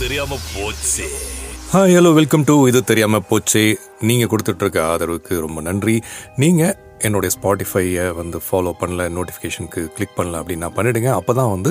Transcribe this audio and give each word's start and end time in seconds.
தெரியாம 0.00 0.36
போச்சு. 0.52 1.06
Hi 1.72 1.94
hello 1.96 2.10
welcome 2.18 2.44
to 2.48 2.54
இது 2.68 2.80
தெரியாமல் 2.90 3.26
போச்சு. 3.30 3.62
நீங்கள் 4.08 4.30
கொடுத்துட்ருக்க 4.32 4.78
ஆதரவுக்கு 4.92 5.34
ரொம்ப 5.44 5.58
நன்றி. 5.66 5.94
நீங்கள் 6.42 6.72
என்னுடைய 7.06 7.30
ஸ்பாட்டிஃபையை 7.34 8.06
வந்து 8.20 8.38
ஃபாலோ 8.46 8.72
பண்ணல 8.80 9.02
நோட்டிஃபிகேஷனுக்கு 9.16 9.82
கிளிக் 9.96 10.16
பண்ணல 10.16 10.40
அப்படின்னு 10.40 10.64
நான் 10.64 10.76
பண்ணிவிடுங்க 10.78 11.10
அப்போ 11.18 11.32
தான் 11.38 11.52
வந்து 11.54 11.70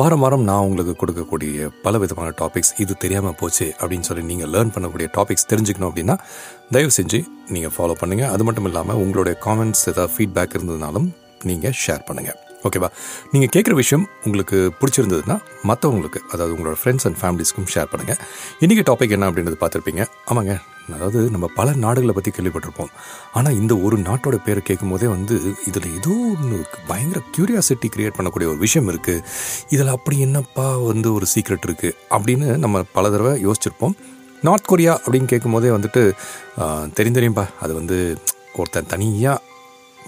வாரம் 0.00 0.22
வாரம் 0.24 0.46
நான் 0.50 0.66
உங்களுக்கு 0.68 0.94
கொடுக்கக்கூடிய 1.02 1.68
பல 1.84 1.98
விதமான 2.04 2.30
டாபிக்ஸ் 2.40 2.74
இது 2.84 2.94
தெரியாமல் 3.04 3.38
போச்சு 3.42 3.66
அப்படின்னு 3.80 4.08
சொல்லி 4.10 4.24
நீங்கள் 4.32 4.52
லேர்ன் 4.54 4.74
பண்ணக்கூடிய 4.76 5.08
டாபிக்ஸ் 5.18 5.50
தெரிஞ்சுக்கணும் 5.52 5.90
அப்படின்னா 5.90 6.16
தயவு 6.76 6.94
செஞ்சு 6.98 7.20
நீங்கள் 7.56 7.74
ஃபாலோ 7.76 7.96
பண்ணுங்கள் 8.02 8.32
அது 8.36 8.46
மட்டும் 8.48 8.68
இல்லாமல் 8.70 9.02
உங்களுடைய 9.04 9.36
காமெண்ட்ஸ் 9.46 9.86
ஏதாவது 9.92 10.14
ஃபீட்பேக் 10.16 10.56
இருந்ததுனாலும் 10.58 11.08
நீங்கள் 11.50 11.76
ஷேர் 11.84 12.08
பண்ணுங்கள் 12.10 12.40
ஓகேவா? 12.66 12.88
நீங்கள் 13.32 13.50
கேட்குற 13.54 13.74
விஷயம் 13.80 14.04
உங்களுக்கு 14.26 14.58
பிடிச்சிருந்ததுன்னா 14.80 15.36
மற்றவங்களுக்கு 15.70 16.20
அதாவது 16.32 16.52
உங்களோட 16.56 16.76
ஃப்ரெண்ட்ஸ் 16.82 17.06
அண்ட் 17.08 17.18
ஃபேமிலிஸ்க்கும் 17.22 17.68
ஷேர் 17.74 17.90
பண்ணுங்கள் 17.92 18.20
இன்றைக்கி 18.64 18.84
டாபிக் 18.90 19.14
என்ன 19.16 19.28
அப்படின்றது 19.30 19.58
பார்த்துருப்பீங்க. 19.62 20.04
ஆமாங்க 20.30 20.54
அதாவது 20.94 21.18
நம்ம 21.34 21.46
பல 21.58 21.68
நாடுகளை 21.84 22.12
பற்றி 22.16 22.30
கேள்விப்பட்டிருப்போம். 22.36 22.90
ஆனால் 23.36 23.54
இந்த 23.60 23.74
ஒரு 23.86 23.96
நாட்டோட 24.08 24.36
பேரை 24.46 24.62
கேட்கும் 24.68 24.92
போதே 24.94 25.06
வந்து 25.14 25.34
இதில் 25.68 25.88
ஏதோ 25.98 26.14
ஒன்று 26.32 26.56
பயங்கர 26.90 27.20
க்யூரியாசிட்டி 27.34 27.88
க்ரியேட் 27.94 28.16
பண்ணக்கூடிய 28.18 28.48
ஒரு 28.52 28.60
விஷயம் 28.64 28.90
இருக்குது 28.92 29.22
இதில் 29.74 29.94
அப்படி 29.96 30.18
என்னப்பா 30.26 30.66
வந்து 30.90 31.10
ஒரு 31.18 31.28
சீக்ரெட் 31.34 31.66
இருக்குது 31.68 31.96
அப்படின்னு 32.16 32.48
நம்ம 32.64 32.82
பல 32.98 33.10
தடவை 33.14 33.32
யோசிச்சிருப்போம். 33.46 33.96
நார்த் 34.48 34.70
கொரியா 34.70 34.94
அப்படின்னு 35.04 35.30
கேட்கும்போதே 35.32 35.70
வந்துட்டு 35.76 36.02
தெரியும் 36.98 37.18
தெரியும்பா. 37.18 37.46
அது 37.64 37.72
வந்து 37.80 37.98
ஒருத்தன் 38.60 38.90
தனியாக 38.94 39.42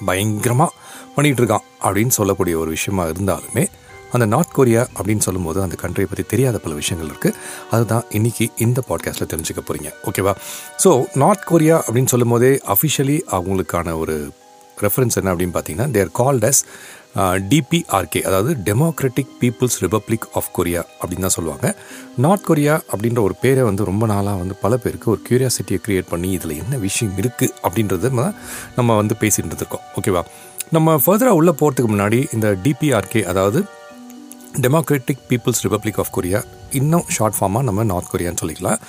பயங்கரமாக 0.09 0.73
பண்ணிகிட்டு 1.17 1.43
இருக்கான் 1.43 1.67
அப்படின்னு 1.83 2.15
சொல்லக்கூடிய 2.17 2.55
ஒரு 2.59 2.71
விஷயமா 2.71 3.05
இருந்தாலுமே 3.07 3.65
அந்த 4.13 4.27
நார்த் 4.33 4.53
கொரியா 4.53 4.83
அப்படின்னு 4.95 5.25
சொல்லும்போது 5.25 5.59
அந்த 5.63 5.77
கண்ட்ரியை 5.81 6.09
பற்றி 6.09 6.25
தெரியாத 6.27 6.59
பல 6.59 6.75
விஷயங்கள் 6.75 7.11
இருக்குது 7.11 7.39
அதுதான் 7.71 8.05
இன்னைக்கு 8.11 8.45
இந்த 8.59 8.81
பாட்காஸ்ட்டில் 8.89 9.31
தெரிஞ்சுக்க 9.33 9.63
போகிறீங்க 9.63 9.91
ஓகேவா 10.09 10.33
ஸோ 10.85 10.91
நார்த் 11.17 11.45
கொரியா 11.45 11.77
அப்படின்னு 11.87 12.07
சொல்லும் 12.07 12.29
போதே 12.29 12.53
அஃபிஷியலி 12.75 13.19
அவங்களுக்கான 13.33 13.97
ஒரு 13.99 14.15
ரெஃபரன்ஸ் 14.77 15.17
என்ன 15.17 15.33
அப்படின்னு 15.33 15.55
பார்த்தீங்கன்னா 15.55 15.91
தேர் 15.93 16.13
கால்ட் 16.15 16.47
அஸ் 16.47 16.63
டிபிஆர்கே 17.51 18.21
அதாவது 18.23 18.51
democratic 18.65 19.31
people's 19.41 19.79
republic 19.83 20.27
of 20.33 20.51
Korea 20.53 20.83
அப்படின்னு 21.01 21.21
தான் 21.21 21.37
சொல்லுவாங்க. 21.37 21.67
நார்த் 22.17 22.45
கொரியா 22.45 22.75
அப்படின்ற 22.91 23.21
ஒரு 23.21 23.35
பேரை 23.41 23.63
வந்து 23.63 23.85
ரொம்ப 23.85 24.07
நாளாக 24.07 24.37
வந்து 24.37 24.57
பல 24.61 24.77
பேருக்கு 24.77 25.11
ஒரு 25.11 25.21
க்யூரியாசிட்டியை 25.29 25.81
க்ரியேட் 25.85 26.11
பண்ணி 26.11 26.31
இதில் 26.33 26.59
என்ன 26.59 26.77
விஷயம் 26.79 27.15
இருக்குது 27.17 27.55
அப்படின்றது 27.63 28.09
நம்ம- 28.11 28.35
நம்ம 28.77 28.97
வந்து 28.97 29.15
பேசிகிட்டு 29.21 29.57
இருக்கோம் 29.57 29.85
ஓகேவா 29.97 30.23
நம்ம 30.75 30.95
ஃபர்தராக 31.03 31.39
உள்ளே 31.39 31.53
போகிறதுக்கு 31.59 31.91
முன்னாடி 31.93 32.19
இந்த 32.37 32.47
டிபிஆர்கே 32.63 33.21
அதாவது 33.31 33.59
democratic 34.65 35.23
people's 35.29 35.63
republic 35.65 35.99
of 36.03 36.11
Korea 36.17 36.41
இன்னும் 36.79 37.05
ஷார்ட் 37.17 37.37
ஃபார்மாக 37.37 37.67
நம்ம 37.69 37.85
நார்த் 37.91 38.11
கொரியான்னு 38.13 38.41
சொல்லிக்கலாம். 38.43 38.81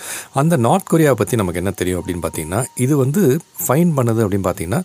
அந்த 0.42 0.58
நார்த் 0.66 0.90
கொரியாவை 0.92 1.18
பற்றி 1.20 1.40
நமக்கு 1.42 1.62
என்ன 1.62 1.72
தெரியும் 1.82 2.00
அப்படின்னு 2.02 2.24
பார்த்தீங்கன்னா 2.26 2.62
இது 2.86 2.94
வந்து 3.04 3.22
ஃபைன் 3.66 3.92
பண்ணது 3.98 4.24
அப்படின்னு 4.26 4.48
பார்த்தீங்கன்னா 4.50 4.82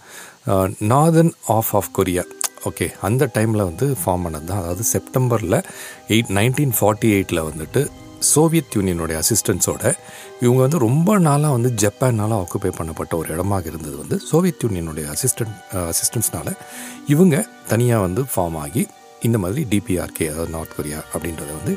northern 0.93 1.33
of 1.57 1.73
of 1.81 1.91
Korea 1.98 2.25
okay 2.70 2.89
அந்த 3.09 3.31
டைமில் 3.37 3.69
வந்து 3.70 3.87
ஃபார்ம் 4.03 4.25
பண்ணது 4.27 4.47
தான். 4.51 4.63
அதாவது 4.63 4.85
செப்டம்பரில் 4.95 5.59
எயிட் 6.15 6.33
நைன்டீன் 6.39 6.75
ஃபார்ட்டி 6.81 7.11
எயிட்டில் 7.17 7.47
வந்துட்டு 7.51 7.83
சோவியத் 8.27 8.75
யூனியனுடைய 8.77 9.17
அசிஸ்டன்ஸோட 9.23 9.83
இவங்க 10.41 10.61
வந்து 10.62 10.78
ரொம்ப 10.78 11.19
நாளாக 11.19 11.53
வந்து 11.53 11.70
ஜப்பானால் 11.83 12.34
ஆக்குபை 12.39 12.73
பண்ணப்பட்ட 12.79 13.12
ஒரு 13.17 13.29
இடமாக 13.33 13.70
இருந்தது 13.70 13.97
வந்து 13.97 14.17
சோவியத் 14.29 14.64
யூனியனுடைய 14.64 15.06
அசிஸ்டன்ட் 15.14 15.56
அசிஸ்டன்ஸ்னால் 15.84 16.53
இவங்க 17.09 17.37
தனியாக 17.69 18.03
வந்து 18.03 18.25
ஃபார்ம் 18.33 18.58
ஆகி 18.58 18.85
இந்த 19.23 19.39
மாதிரி 19.39 19.63
டிபிஆர்கே 19.70 20.29
அதாவது 20.29 20.52
நார்த் 20.52 20.77
கொரியா 20.77 21.01
அப்படின்றத 21.13 21.51
வந்து 21.58 21.74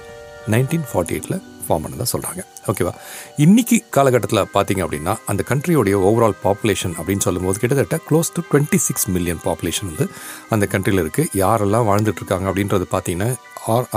நைன்டீன் 0.50 0.88
ஃபார்ட்டி 0.90 1.14
எயிட்டில் 1.14 1.38
ஃபார்ம் 1.66 1.84
பண்ணதாக 1.84 2.08
சொல்கிறாங்க 2.12 2.42
ஓகேவா 2.72 2.91
இன்னைக்கு 3.38 3.78
காலகட்டத்தில் 3.90 4.41
பார்த்தீங்க 4.53 4.81
அப்படின்னா 4.86 5.14
அந்த 5.25 5.41
கண்ட்ரியோடைய 5.50 5.96
ஓவரால் 6.02 6.36
பாப்புலேஷன் 6.44 6.96
அப்படின்னு 6.97 7.25
சொல்லும்போது 7.25 7.59
கிட்டத்தட்ட 7.59 7.97
close 8.09 8.34
to 8.36 8.41
twenty 8.50 8.80
six 8.86 9.08
million 9.09 9.41
population 9.46 9.90
வந்து 9.91 10.06
அந்த 10.50 10.68
கண்ட்ரியில் 10.74 11.03
இருக்குது 11.03 11.31
யாரெல்லாம் 11.36 11.88
வாழ்ந்துட்டுருக்காங்க 11.88 12.47
அப்படின்றது 12.47 12.88
பார்த்தீங்கன்னா 12.91 13.30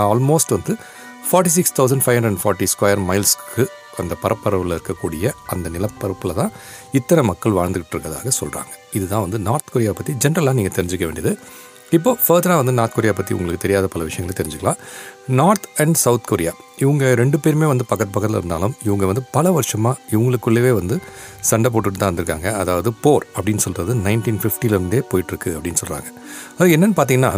ஆல்மோஸ்ட் 0.06 0.54
வந்து 0.54 0.74
forty 1.28 1.50
six 1.56 1.74
thousand 1.78 2.02
five 2.04 2.16
hundred 2.18 2.40
forty 2.42 2.66
square 2.72 3.00
மைல்ஸ்க்கு 3.08 3.64
அந்த 4.00 4.14
பரப்பரவில் 4.22 4.74
இருக்கக்கூடிய 4.76 5.30
அந்த 5.52 5.66
நிலப்பரப்பில் 5.74 6.38
தான் 6.40 6.52
இத்தனை 6.98 7.22
மக்கள் 7.30 7.56
வாழ்ந்துக்கிட்டு 7.58 7.94
இருக்கிறதாக 7.94 8.30
சொல்கிறாங்க 8.40 8.70
இதுதான் 8.98 9.24
வந்து 9.24 9.38
நார்த் 9.48 9.72
கொரியா 9.72 9.92
பற்றி 9.98 10.12
ஜென்ரலாக 10.24 10.56
நீங்கள் 10.58 10.76
தெரிஞ்சுக்க 10.76 11.04
வேண்டியது. 11.08 11.32
இப்போ 11.96 12.10
ஃபர்தராக 12.24 12.60
வந்து 12.60 12.74
நார்த் 12.78 12.94
கொரியா 12.96 13.12
பற்றி 13.18 13.32
உங்களுக்கு 13.36 13.62
தெரியாத 13.64 13.86
பல 13.92 14.02
விஷயங்களை 14.08 14.34
தெரிஞ்சுக்கலாம். 14.38 14.80
நார்த் 15.40 15.68
அண்ட் 15.82 15.98
சவுத் 16.04 16.28
கொரியா 16.30 16.52
இவங்க 16.84 17.04
ரெண்டு 17.20 17.36
பேருமே 17.44 17.66
வந்து 17.72 17.84
பக்கத்து 17.90 18.14
பக்கத்தில் 18.16 18.40
இருந்தாலும் 18.40 18.74
இவங்க 18.88 19.04
வந்து 19.10 19.24
பல 19.36 19.52
வருஷமாக 19.58 20.00
இவங்களுக்குள்ளேயே 20.14 20.72
வந்து 20.80 20.96
சண்டை 21.50 21.70
போட்டுட்டு 21.74 22.00
தான் 22.00 22.10
இருந்திருக்காங்க 22.10 22.50
அதாவது 22.62 22.92
போர் 23.04 23.26
அப்படின்னு 23.36 23.64
சொல்கிறது 23.66 23.94
நைன்டீன் 24.06 24.42
ஃபிஃப்டிலேருந்தே 24.44 25.02
போயிட்டுருக்கு 25.12 25.52
அப்படின்னு 25.56 25.80
சொல்கிறாங்க 25.84 26.10
அது 26.58 26.76
என்னென்னு 26.76 26.98
பார்த்தீங்கன்னா 26.98 27.32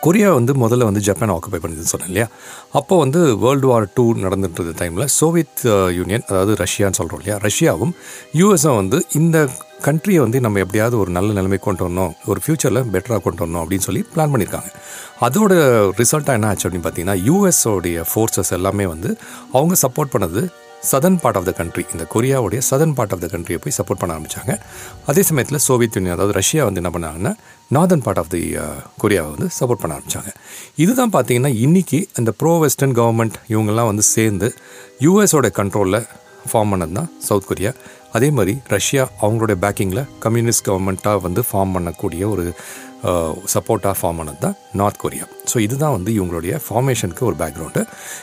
கொரியா 0.00 0.32
வந்து 0.32 0.52
முதல்ல 0.54 0.84
வந்து 0.84 1.00
ஜப்பான் 1.00 1.30
ஆக்குபை 1.30 1.58
பண்ணுதுன்னு 1.58 1.92
சொன்னேன் 1.92 2.08
இல்லையா? 2.08 2.26
அப்போ 2.72 2.98
வந்து 2.98 3.36
வேர்ல்டு 3.36 3.66
வார் 3.66 3.88
டூ 3.94 4.14
நடந்துட்டு 4.14 4.74
டைமில் 4.80 5.06
சோவியத் 5.18 5.62
யூனியன் 5.90 6.24
அதாவது 6.26 6.54
ரஷ்யான்னு 6.54 6.92
சொல்கிறோம் 6.92 7.20
இல்லையா? 7.20 7.38
ரஷ்யாவும் 7.42 7.92
யூஎஸும் 8.34 8.76
வந்து 8.76 9.04
இந்த 9.12 9.36
கண்ட்ரியை 9.82 10.16
வந்து 10.16 10.40
நம்ம 10.40 10.58
எப்படியாவது 10.58 10.98
ஒரு 10.98 11.10
நல்ல 11.10 11.32
நிலைமை 11.32 11.58
கொண்டு 11.58 11.84
வரணும் 11.84 12.12
ஒரு 12.26 12.40
ஃப்யூச்சரில் 12.44 12.90
பெட்டராக 12.90 13.20
கொண்டு 13.20 13.42
வரணும் 13.42 13.62
அப்படின்னு 13.62 13.78
சொல்லி 13.78 14.04
பிளான் 14.14 14.32
பண்ணியிருக்காங்க 14.32 14.70
அதோட 15.20 15.52
ரிசல்ட்டாக 15.98 16.32
என்ன 16.32 16.46
ஆச்சு 16.46 16.68
அப்படின்னு 16.68 16.86
பார்த்தீங்கன்னா 16.86 17.18
யூஎஸோடைய 17.28 18.04
ஃபோர்ஸஸ் 18.12 18.52
எல்லாமே 18.52 18.86
வந்து 18.86 19.10
அவங்க 19.52 19.74
சப்போர்ட் 19.82 20.14
பண்ணது 20.14 20.42
southern 20.90 21.16
part 21.22 21.36
of 21.38 21.44
the 21.48 21.52
country 21.58 21.82
இந்த 21.92 22.04
கொரியாவுடைய 22.14 22.60
சதன் 22.70 22.94
பார்ட் 22.98 23.12
ஆஃப் 23.14 23.20
த 23.24 23.26
கண்ட்ரியை 23.32 23.58
போய் 23.64 23.74
சப்போர்ட் 23.76 24.00
பண்ண 24.00 24.12
ஆரம்பிச்சாங்க. 24.16 24.52
அதே 25.10 25.22
சமயத்தில் 25.28 25.60
சோவியத் 25.66 25.96
யூனியன் 25.96 26.16
அதாவது 26.16 26.34
ரஷ்யா 26.38 26.62
வந்து 26.68 26.80
என்ன 26.82 26.90
பண்ணாங்கன்னா 26.94 27.32
நார்தன் 27.76 28.02
பார்ட் 28.06 28.20
ஆஃப் 28.22 28.30
தி 28.34 28.40
கொரியாவை 29.02 29.28
வந்து 29.34 29.48
சப்போர்ட் 29.58 29.82
பண்ண 29.82 29.92
ஆரம்பித்தாங்க 29.98 30.32
இதுதான் 30.84 31.12
பார்த்தீங்கன்னா 31.16 31.52
இன்னைக்கு 31.66 32.00
அந்த 32.20 32.30
ப்ரோ 32.40 32.54
வெஸ்டர்ன் 32.64 32.96
கவர்மெண்ட் 33.00 33.38
இவங்கெல்லாம் 33.48 33.90
வந்து 33.92 34.06
சேர்ந்து 34.16 34.48
யூஎஸோட 35.06 35.50
கண்ட்ரோலில் 35.60 36.00
ஃபார்ம் 36.50 36.72
பண்ணது 36.72 36.92
தான் 36.92 37.10
சவுத் 37.28 37.48
கொரியா. 37.50 37.72
அதே 38.16 38.28
மாதிரி 38.36 38.54
ரஷ்யா 38.74 39.02
அவங்களுடைய 39.20 39.56
பேக்கிங்கில் 39.64 40.04
கம்யூனிஸ்ட் 40.24 40.66
கவர்மெண்ட்டாக 40.68 41.20
வந்து 41.26 41.42
ஃபார்ம் 41.50 41.74
பண்ணக்கூடிய 41.76 42.22
ஒரு 42.34 42.44
சப்போர்ட்டாக 43.46 43.94
ஃபார்ம் 44.00 44.18
ஆனது 44.18 44.38
தான் 44.38 44.56
நார்த் 44.72 44.98
கொரியா 44.98 45.26
ஸோ 45.52 45.58
இதுதான் 45.58 45.90
வந்து 45.90 46.10
இவங்களுடைய 46.12 46.60
ஃபார்மேஷனுக்கு 46.66 47.24
ஒரு 47.24 47.36
பேக்ரவுண்டு 47.42 47.82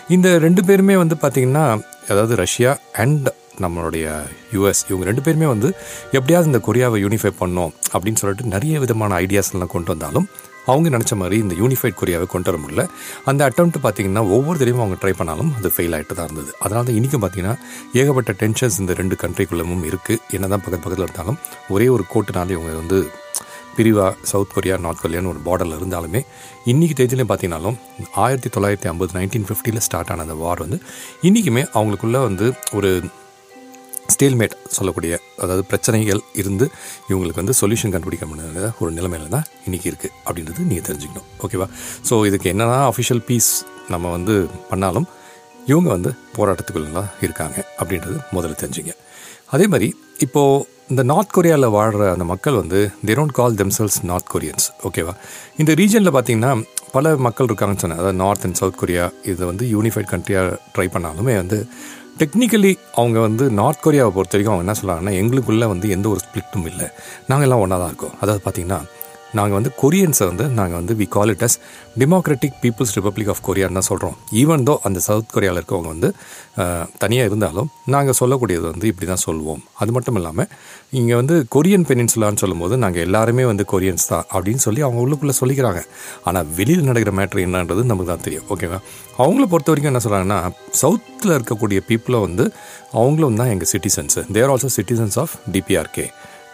இந்த 0.09 0.37
ரெண்டு 0.37 0.63
பேருமே 0.63 0.95
வந்து 0.95 1.15
பார்த்திங்கன்னா 1.15 1.65
அதாவது 2.09 2.35
ரஷ்யா 2.35 2.73
அண்ட் 2.95 3.29
நம்மளுடைய 3.61 4.05
யூஎஸ் 4.53 4.83
இவங்க 4.89 5.05
ரெண்டு 5.05 5.21
பேருமே 5.21 5.45
வந்து 5.45 5.69
எப்படியாவது 6.11 6.49
இந்த 6.51 6.61
கொரியாவை 6.67 6.99
யூனிஃபை 7.05 7.31
பண்ணோம் 7.41 7.73
அப்படின்னு 7.93 8.21
சொல்லிட்டு 8.21 8.53
நிறைய 8.53 8.79
விதமான 8.79 9.17
ஐடியாஸ்லாம் 9.25 9.73
கொண்டு 9.73 9.91
வந்தாலும் 9.93 10.27
அவங்க 10.69 10.87
நினச்ச 10.89 11.13
மாதிரி 11.15 11.37
இந்த 11.43 11.55
யூனிஃபைட் 11.55 11.99
கொரியாவை 11.99 12.25
கொண்டு 12.25 12.49
வர 12.49 12.57
முடியல. 12.63 12.83
அந்த 13.25 13.41
அட்டம் 13.47 13.71
பார்த்தீங்கன்னா 13.85 14.23
ஒவ்வொரு 14.35 14.57
தடவையும் 14.59 14.83
அவங்க 14.85 14.97
ட்ரை 15.01 15.13
பண்ணாலும் 15.19 15.51
அது 15.57 15.69
ஃபெயில் 15.75 15.95
ஆகிட்டு 15.97 16.15
தான் 16.15 16.27
இருந்தது. 16.29 16.51
அதனால 16.59 16.83
தான் 16.87 16.97
இன்றைக்கும் 16.99 17.23
பார்த்தீங்கன்னா 17.23 17.55
ஏகப்பட்ட 18.01 18.33
டென்ஷன்ஸ் 18.41 18.77
இந்த 18.79 18.93
ரெண்டு 18.93 19.15
கண்ட்ரிக்குள்ளமும் 19.23 19.83
இருக்குது 19.91 20.19
என்ன 20.37 20.47
தான் 20.47 20.63
பக்கத்து 20.65 20.83
பக்கத்தில் 20.85 21.07
இருந்தாலும் 21.07 21.39
ஒரே 21.69 21.87
ஒரு 21.87 22.05
கோட்டுனாலே 22.13 22.55
இவங்க 22.57 22.75
வந்து 22.75 22.99
பிரிவாக 23.79 24.11
சவுத் 24.31 24.53
கொரியா 24.55 24.75
நார்த் 24.85 25.03
கொரியான்னு 25.03 25.31
ஒரு 25.33 25.41
பார்டரில் 25.47 25.77
இருந்தாலுமே 25.79 26.21
இன்றைக்கி 26.71 26.95
தேதியிலையும் 26.99 27.31
பார்த்தீங்கன்னாலும் 27.31 27.77
ஆயிரத்தி 28.25 28.49
தொள்ளாயிரத்தி 28.55 28.89
ஐம்பது 28.91 29.11
நைன்டீன் 29.17 29.47
ஃபிஃப்டியில் 29.49 29.83
ஸ்டார்ட் 29.87 30.11
ஆன 30.13 30.23
அந்த 30.25 30.37
வார் 30.43 30.61
வந்து 30.65 30.77
இன்றைக்குமே 31.29 31.63
அவங்களுக்குள்ள 31.77 32.19
வந்து 32.27 32.47
ஒரு 32.79 32.91
ஸ்டேல்மேட் 34.13 34.55
சொல்லக்கூடிய 34.75 35.13
அதாவது 35.43 35.63
பிரச்சனைகள் 35.71 36.21
இருந்து 36.41 36.65
இவங்களுக்கு 37.09 37.41
வந்து 37.41 37.55
சொல்யூஷன் 37.59 37.93
கண்டுபிடிக்க 37.95 38.25
முடியாத 38.31 38.71
ஒரு 38.81 38.91
நிலைமையில 38.97 39.29
தான் 39.35 39.45
இன்றைக்கி 39.67 39.87
இருக்குது 39.91 40.13
அப்படின்றது 40.27 40.65
நீங்கள் 40.69 40.87
தெரிஞ்சுக்கணும். 40.89 41.27
ஓகேவா 41.45 41.67
ஸோ 42.09 42.17
இதுக்கு 42.29 42.49
என்னதான் 42.53 42.85
அஃபிஷியல் 42.91 43.23
பீஸ் 43.27 43.51
நம்ம 43.93 44.11
வந்து 44.15 44.35
பண்ணாலும் 44.71 45.07
இவங்க 45.71 45.89
வந்து 45.95 46.11
போராட்டத்துக்குள்ள 46.37 47.05
இருக்காங்க 47.25 47.57
அப்படின்றது 47.79 48.17
முதல்ல 48.35 48.59
தெரிஞ்சுங்க. 48.63 48.93
அதே 49.55 49.67
மாதிரி 49.73 49.89
இப்போது 50.25 50.65
இந்த 50.93 51.03
நார்த் 51.09 51.33
கொரியாவில் 51.35 51.67
வாழ்கிற 51.75 52.03
அந்த 52.11 52.25
மக்கள் 52.29 52.55
வந்து 52.59 52.79
they 53.07 53.15
don't 53.17 53.33
call 53.39 53.57
themselves 53.59 53.97
North 54.09 54.29
Koreans 54.33 54.65
ஓகேவா 54.87 55.13
இந்த 55.61 55.71
ரீஜனில் 55.79 56.11
பார்த்தீங்கன்னா 56.15 56.51
பல 56.95 57.11
மக்கள் 57.25 57.47
இருக்காங்கன்னு 57.47 57.81
சொன்னேன். 57.83 57.99
அதாவது 58.01 58.17
நார்த் 58.21 58.45
அண்ட் 58.47 58.57
சவுத் 58.59 58.79
கொரியா 58.81 59.03
இது 59.31 59.41
வந்து 59.45 59.65
யூனிஃபைட் 59.73 60.09
கண்ட்ரியாக 60.13 60.55
ட்ரை 60.75 60.87
பண்ணாலுமே 60.95 61.35
வந்து 61.41 61.57
டெக்னிக்கலி 62.21 62.71
அவங்க 63.01 63.19
வந்து 63.27 63.45
நார்த் 63.59 63.83
கொரியாவை 63.85 64.13
பொறுத்த 64.17 64.35
வரைக்கும் 64.35 64.55
அவங்க 64.55 64.65
என்ன 64.65 64.77
சொல்கிறாங்கன்னா 64.79 65.13
எங்களுக்குள்ளே 65.21 65.67
வந்து 65.73 65.89
எந்த 65.97 66.09
ஒரு 66.09 66.21
ஸ்பிளிட்டும் 66.25 66.65
இல்லை. 66.71 66.87
நாங்கள் 67.27 67.47
எல்லாம் 67.47 67.63
ஒன்றா 67.65 67.77
தான் 67.77 67.91
இருக்கோம். 67.91 68.15
அதாவது 68.21 68.41
பார்த்தீங்கன்னா 68.45 68.79
நாங்கள் 69.37 69.57
வந்து 69.57 69.71
கொரியன்ஸை 69.81 70.25
வந்து 70.29 70.45
நாங்கள் 70.59 70.79
வந்து 70.79 70.93
we 70.99 71.05
call 71.15 71.31
it 71.33 71.43
as 71.47 71.57
democratic 72.01 72.55
people's 72.61 72.93
republic 72.97 73.31
of 73.33 73.41
கொரியான்னு 73.47 73.77
தான் 73.79 73.87
சொல்கிறோம் 73.89 74.15
ஈவன் 74.41 74.63
தோ 74.69 74.73
அந்த 74.87 74.99
சவுத் 75.07 75.31
கொரியாவில் 75.35 75.59
இருக்கவங்க 75.61 75.89
வந்து 75.93 76.09
தனியாக 77.03 77.29
இருந்தாலும் 77.29 77.69
நாங்கள் 77.95 78.17
சொல்லக்கூடியது 78.21 78.65
வந்து 78.71 78.87
இப்படி 78.91 79.07
தான் 79.11 79.23
சொல்லுவோம் 79.25 79.61
அது 79.81 79.93
மட்டும் 79.95 80.17
இல்லாமல் 80.21 80.49
இங்கே 80.99 81.15
வந்து 81.21 81.35
கொரியன் 81.55 81.85
பெனின்சுலான்னு 81.89 82.41
சொல்லும்போது 82.43 82.77
நாங்கள் 82.83 83.03
எல்லாருமே 83.07 83.45
வந்து 83.51 83.65
கொரியன்ஸ் 83.73 84.07
தான் 84.11 84.25
அப்படின்னு 84.33 84.63
சொல்லி 84.67 84.81
அவங்க 84.87 84.99
உள்ளுக்குள்ளே 85.05 85.35
சொல்லிக்கிறாங்க. 85.41 85.81
ஆனால் 86.27 86.47
வெளியில் 86.57 86.87
நடக்கிற 86.89 87.13
மேட்ரு 87.19 87.45
என்னன்றது 87.47 87.83
நமக்கு 87.91 88.11
தான் 88.13 88.25
தெரியும். 88.27 88.47
ஓகேவா 88.55 88.79
அவங்கள 89.23 89.45
பொறுத்த 89.53 89.71
வரைக்கும் 89.71 89.93
என்ன 89.93 90.03
சொல்கிறாங்கன்னா 90.05 90.39
சவுத்தில் 90.81 91.35
இருக்கக்கூடிய 91.37 91.79
பீப்புளை 91.89 92.19
வந்து 92.27 92.45
அவங்களும் 92.99 93.39
தான் 93.41 93.53
எங்கள் 93.55 93.71
citizens 93.73 94.23
they're 94.37 94.51
also 94.53 94.71
citizens 94.79 95.17
of 95.23 95.35
DPRK 95.55 96.07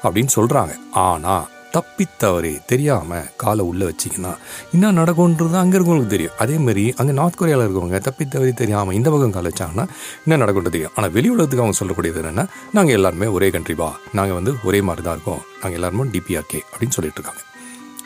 அப்படின்னு 0.06 0.32
சொல்கிறாங்க 0.38 0.74
ஆனால் 1.10 1.46
தப்பித்தவரே. 1.76 2.52
தெரியாமல் 2.72 3.26
காலை 3.42 3.64
உள்ளே 3.72 3.86
வச்சிங்கன்னா 3.90 4.32
என்ன 4.76 4.92
நடக்கும்ன்றது 5.00 5.58
அங்கே 5.62 5.76
இருக்கவங்களுக்கு 5.78 6.14
தெரியும். 6.16 6.36
அதேமாரி 6.44 6.86
அங்கே 7.00 7.14
நார்த் 7.20 7.40
கொரியாவில் 7.40 7.66
இருக்கவங்க 7.68 8.00
தப்பித்தவரி 8.08 8.54
தெரியாமல் 8.62 8.96
இந்த 9.00 9.10
பக்கம் 9.14 9.36
காலை 9.38 9.52
வச்சாங்கன்னா 9.52 9.86
என்ன 10.26 10.40
நடக்கும்ன்றது 10.44 10.76
தெரியும். 10.76 10.94
ஆனால் 10.96 11.14
வெளி 11.18 11.30
உலகத்துக்கு 11.36 11.64
அவங்க 11.66 11.78
சொல்லக்கூடியது 11.82 12.22
என்னென்னா 12.24 12.46
நாங்கள் 12.78 12.96
எல்லாருமே 13.00 13.30
ஒரே 13.38 13.50
கண்ட்ரிவா 13.56 13.90
நாங்கள் 14.20 14.38
வந்து 14.40 14.54
ஒரே 14.70 14.82
மாதிரி 14.90 15.06
தான் 15.08 15.18
இருக்கோம். 15.18 15.42
நாங்கள் 15.62 15.80
எல்லாருமே 15.80 16.08
டிபிஆர்கே 16.16 16.62
அப்படின்னு 16.72 16.98
சொல்லிட்டு 17.00 17.20
இருக்காங்க. 17.22 17.42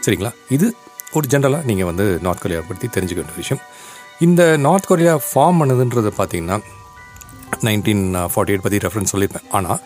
சரிங்களா? 0.05 0.33
இது 0.57 0.67
ஒரு 1.17 1.27
ஜென்ரலாக 1.33 1.63
நீங்கள் 1.69 1.89
வந்து 1.91 2.05
நார்த் 2.25 2.43
கொரியாவை 2.43 2.65
பற்றி 2.71 2.87
தெரிஞ்சுக்க 2.95 3.21
வேண்டிய 3.21 3.37
விஷயம். 3.43 3.63
இந்த 4.25 4.41
நார்த் 4.65 4.87
கொரியா 4.89 5.13
ஃபார்ம் 5.29 5.59
பண்ணதுன்றது 5.61 6.09
பார்த்தீங்கன்னா 6.17 6.57
நைன்டீன் 7.67 8.03
ஃபார்ட்டி 8.31 8.53
எயிட் 8.53 8.65
பற்றி 8.65 8.79
ரெஃபரன்ஸ் 8.85 9.13
சொல்லியிருப்பேன். 9.13 9.47
ஆனால் 9.57 9.79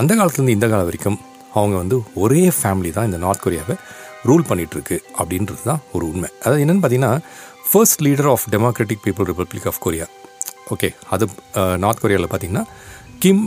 அந்த 0.00 0.12
காலத்துலேருந்து 0.18 0.56
இந்த 0.56 0.66
காலம் 0.72 0.88
வரைக்கும் 0.88 1.18
அவங்க 1.56 1.76
வந்து 1.82 1.96
ஒரே 2.24 2.42
ஃபேமிலி 2.58 2.92
தான் 2.96 3.08
இந்த 3.10 3.20
நார்த் 3.24 3.44
கொரியாவை 3.44 3.76
ரூல் 4.28 4.44
பண்ணிகிட்ருக்கு 4.48 4.96
அப்படின்றது 5.20 5.62
தான் 5.70 5.82
ஒரு 5.94 6.04
உண்மை. 6.10 6.28
அதாவது 6.42 6.62
என்னென்னு 6.64 6.82
பார்த்தீங்கன்னா 6.84 7.14
first 7.70 8.02
leader 8.06 8.30
of 8.34 8.44
democratic 8.54 9.02
people 9.06 9.28
republic 9.30 9.68
of 9.70 9.80
Korea 9.86 10.06
okay 10.74 10.88
அது 11.14 11.24
நார்த் 11.84 12.02
கொரியாவில் 12.04 12.30
பார்த்தீங்கன்னா 12.32 12.64
கிம் 13.24 13.44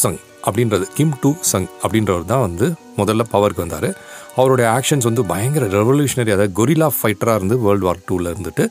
சங் 0.00 0.20
அப்படின்றது 0.48 0.84
கிம் 0.96 1.14
டூ 1.22 1.30
சங் 1.50 1.66
அப்படின்றவர் 1.82 2.30
தான் 2.30 2.44
வந்து 2.46 2.66
முதல்ல 3.00 3.22
பவருக்கு 3.32 3.62
வந்தார். 3.64 3.88
அவருடைய 4.38 4.66
ஆக்ஷன்ஸ் 4.76 5.06
வந்து 5.08 5.22
பயங்கர 5.30 5.64
ரெவல்யூஷனரி 5.76 6.32
அதாவது 6.34 6.52
கொரிலா 6.58 6.88
ஃபைட்டராக 6.98 7.38
இருந்து 7.40 7.56
வேர்ல்டு 7.64 7.86
வார் 7.86 8.00
டூவில் 8.08 8.30
இருந்துட்டு 8.32 8.64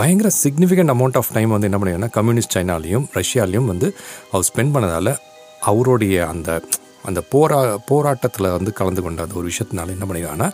பயங்கர 0.00 0.28
சிக்னிஃபிகண்ட் 0.42 0.92
அமௌண்ட் 0.94 1.18
ஆஃப் 1.20 1.32
டைம் 1.36 1.54
வந்து 1.54 1.68
என்ன 1.70 1.80
பண்ணிங்கன்னா 1.80 2.10
கம்யூனிஸ்ட் 2.18 2.54
சைனாலையும் 2.56 3.06
ரஷ்யாலையும் 3.18 3.68
வந்து 3.72 3.88
அவர் 4.32 4.46
ஸ்பெண்ட் 4.50 4.74
பண்ணதால் 4.76 5.12
அவருடைய 5.70 6.14
அந்த 6.32 6.60
அந்த 7.08 7.20
போரா 7.32 7.58
போராட்டத்தில் 7.90 8.48
வந்து 8.50 8.72
கலந்து 8.72 9.02
கொண்ட 9.02 9.22
அந்த 9.22 9.34
ஒரு 9.34 9.46
விஷயத்தினால 9.52 9.94
என்ன 9.96 10.06
பண்ணிக்கிறாங்கன்னா 10.08 10.48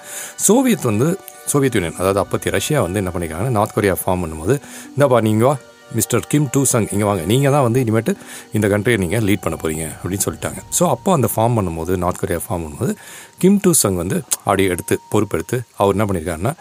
சோவியத் 0.46 0.90
வந்து 0.90 1.08
சோவியத் 1.52 1.76
யூனியன் 1.78 1.98
அதாவது 2.00 2.20
அப்பத்தி 2.22 2.50
ரஷ்யா 2.50 2.78
வந்து 2.80 3.00
என்ன 3.02 3.12
பண்ணிக்கிறாங்கன்னா 3.14 3.56
நார்த் 3.58 3.74
கொரியா 3.74 3.96
ஃபார்ம் 4.02 4.22
பண்ணும்போது 4.24 4.56
இந்தப்பா 4.94 5.20
நீங்கள் 5.20 5.58
மிஸ்டர் 5.96 6.24
கிம் 6.26 6.48
டூ 6.54 6.62
சங் 6.72 6.88
இங்கே 6.92 7.06
வாங்க 7.08 7.22
நீங்கள் 7.24 7.54
தான் 7.54 7.64
வந்து 7.66 7.82
இனிமேட்டு 7.84 8.12
இந்த 8.52 8.66
கண்ட்ரியை 8.68 8.98
நீங்கள் 8.98 9.24
லீட் 9.28 9.44
பண்ண 9.44 9.56
போகிறீங்க 9.56 9.84
அப்படின்னு 9.94 10.24
சொல்லிட்டாங்க. 10.26 10.60
ஸோ 10.78 10.82
அப்போ 10.94 11.10
அந்த 11.12 11.28
ஃபார்ம் 11.34 11.56
பண்ணும்போது 11.58 11.92
நார்த் 11.96 12.20
கொரியா 12.20 12.40
ஃபார்ம் 12.46 12.64
பண்ணும்போது 12.64 12.92
கிம் 13.38 13.58
டூ 13.64 13.72
சங் 13.82 13.94
வந்து 13.94 14.16
அப்படியே 14.44 14.68
எடுத்து 14.68 14.96
பொறுப்பெடுத்து 15.12 15.58
அவர் 15.78 15.96
என்ன 15.96 16.06
பண்ணியிருக்காருன்னா 16.08 16.52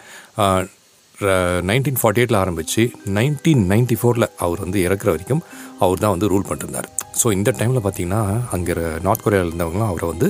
நைன்டீன் 1.68 1.98
ஃபார்ட்டி 2.00 2.20
எயிட்டில் 2.20 2.40
ஆரம்பித்து 2.40 2.82
நைன்டீன் 3.14 3.62
நைன்டி 3.70 3.96
ஃபோரில் 4.00 4.28
அவர் 4.38 4.60
வந்து 4.60 4.78
இறக்குற 4.86 5.08
வரைக்கும் 5.10 5.42
அவர் 5.80 5.98
தான் 5.98 6.14
வந்து 6.14 6.28
ரூல் 6.28 6.48
பண்ணிருந்தார் 6.48 6.88
ஸோ 7.22 7.26
இந்த 7.36 7.50
டைமில் 7.58 7.82
பார்த்தீங்கன்னா 7.84 8.20
அங்கே 8.56 8.74
நார்த் 9.06 9.24
கொரியாவில் 9.24 9.50
இருந்தவங்களாம் 9.50 9.90
அவரை 9.92 10.08
வந்து 10.12 10.28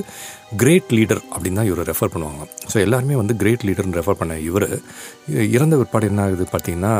கிரேட் 0.61 0.91
லீடர் 0.97 1.21
அப்படின்னு 1.33 1.59
தான் 1.59 1.69
இவரை 1.71 1.83
ரெஃபர் 1.91 2.13
பண்ணுவாங்க. 2.13 2.45
ஸோ 2.71 2.77
எல்லாருமே 2.85 3.17
வந்து 3.21 3.35
கிரேட் 3.41 3.65
லீடர்னு 3.67 3.99
ரெஃபர் 3.99 4.19
பண்ண 4.21 4.39
இவர். 4.49 4.67
இறந்த 5.57 5.75
பிற்பாடு 5.81 6.09
என்ன 6.11 6.23
ஆகுது 6.27 6.47
பார்த்தீங்கன்னா 6.55 6.93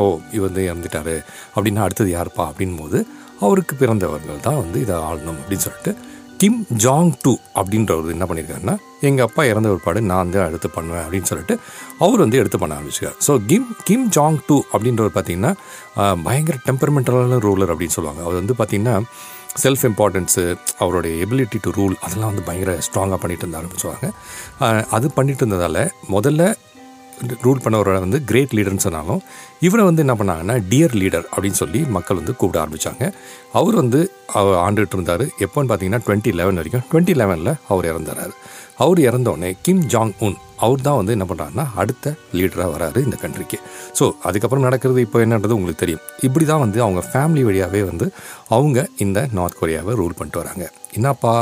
ஓ 0.00 0.02
இவர் 0.36 0.48
வந்து 0.50 0.66
இறந்துட்டாரு. 0.70 1.16
அப்படின்னா 1.54 1.84
அடுத்தது 1.86 2.10
யாருப்பா? 2.18 2.46
அப்படின் 2.52 2.80
போது 2.82 3.00
அவருக்கு 3.46 3.74
பிறந்தவர்கள் 3.80 4.44
தான் 4.48 4.60
வந்து 4.64 4.78
இதை 4.84 4.94
ஆளணும் 5.08 5.40
அப்படின்னு 5.40 5.66
சொல்லிட்டு 5.68 5.92
கிம் 6.40 6.58
ஜாங் 6.84 7.10
டூ 7.24 7.32
அப்படின்றவர் 7.60 8.14
என்ன 8.14 8.24
பண்ணியிருக்காருன்னா 8.28 8.74
எங்கள் 9.08 9.26
அப்பா 9.26 9.42
இறந்த 9.50 9.68
விற்பாடு 9.72 10.00
நான் 10.10 10.32
தான் 10.34 10.48
எடுத்து 10.50 10.68
பண்ணுவேன் 10.74 11.04
அப்படின்னு 11.04 11.28
சொல்லிட்டு 11.30 11.54
அவர் 12.04 12.22
வந்து 12.24 12.40
எடுத்து 12.40 12.58
பண்ண 12.62 12.76
ஆரம்பிச்சிருக்கார். 12.76 13.16
ஸோ 13.26 13.32
கிம் 13.50 13.70
கிம் 13.88 14.04
ஜாங் 14.16 14.38
டூ 14.48 14.56
அப்படின்றவர் 14.72 15.14
பார்த்தீங்கன்னா 15.16 15.52
பயங்கர 16.26 16.58
டெம்பர்மெண்டலான 16.68 17.38
ரூலர் 17.46 17.72
அப்படின்னு 17.74 17.96
சொல்லுவாங்க. 17.96 18.22
அவர் 18.26 18.38
வந்து 18.40 18.56
பார்த்திங்கன்னா 18.60 18.96
செல்ஃப் 19.54 19.84
இம்பார்ட்டன்ஸு 19.84 20.44
அவருடைய 20.78 21.12
எபிலிட்டி 21.26 21.58
டு 21.62 21.70
ரூல் 21.70 21.94
அதெல்லாம் 22.02 22.30
வந்து 22.30 22.42
பயங்கர 22.42 22.72
ஸ்ட்ராங்காக 22.80 23.18
பண்ணிட்டு 23.20 23.44
இருந்தாருன்னு 23.46 23.82
சொல்லுவாங்க 23.82 24.08
அது 24.90 25.06
பண்ணிட்டு 25.10 25.42
இருந்ததால் 25.42 25.82
முதல்ல 26.10 26.44
ரூல் 27.44 27.62
பண்ணவரை 27.64 28.00
வந்து 28.04 28.18
கிரேட் 28.30 28.54
லீடர்னு 28.56 28.84
சொன்னாலும் 28.86 29.20
இவரை 29.66 29.84
வந்து 29.88 30.02
என்ன 30.04 30.14
பண்ணாங்கன்னா 30.20 30.56
டியர் 30.70 30.96
லீடர் 31.00 31.26
அப்படின்னு 31.34 31.58
சொல்லி 31.62 31.80
மக்கள் 31.96 32.18
வந்து 32.20 32.34
கூப்பிட 32.40 32.58
ஆரம்பித்தாங்க 32.64 33.04
அவர் 33.58 33.76
வந்து 33.82 34.00
அவர் 34.38 34.56
ஆண்டுகிட்டு 34.64 34.96
இருந்தார். 34.96 35.24
எப்போன்னு 35.44 35.68
பார்த்தீங்கன்னா 35.70 36.02
டுவெண்ட்டி 36.06 36.32
லெவன் 36.40 36.58
வரைக்கும். 36.60 36.84
டுவெண்ட்டி 36.90 37.14
லெவனில் 37.20 37.52
அவர் 37.72 37.88
இறந்துறாரு 37.92 38.34
அவர் 38.84 39.00
இறந்தோடனே 39.08 39.50
கிம் 39.66 39.84
ஜாங் 39.92 40.12
உன் 40.26 40.36
அவர் 40.64 40.84
தான் 40.86 40.98
வந்து 40.98 41.14
என்ன 41.16 41.26
பண்ணுறாருன்னா 41.28 41.64
அடுத்த 41.80 42.12
லீடராக 42.38 42.68
வராரு 42.74 42.98
இந்த 43.06 43.16
கண்ட்ரிக்கு 43.22 43.58
ஸோ 43.98 44.04
அதுக்கப்புறம் 44.28 44.66
நடக்கிறது 44.66 45.00
இப்போ 45.06 45.18
என்னன்றது 45.24 45.56
உங்களுக்கு 45.58 45.82
தெரியும். 45.84 46.02
இப்படி 46.26 46.44
தான் 46.50 46.62
வந்து 46.64 46.78
அவங்க 46.84 47.02
ஃபேமிலி 47.10 47.44
வழியாகவே 47.48 47.82
வந்து 47.90 48.06
அவங்க 48.56 48.86
இந்த 49.04 49.28
நார்த் 49.38 49.60
கொரியாவை 49.60 49.94
ரூல் 50.00 50.18
பண்ணிட்டு 50.18 50.42
வராங்க. 50.42 50.66
என்னப்பா 50.98 51.32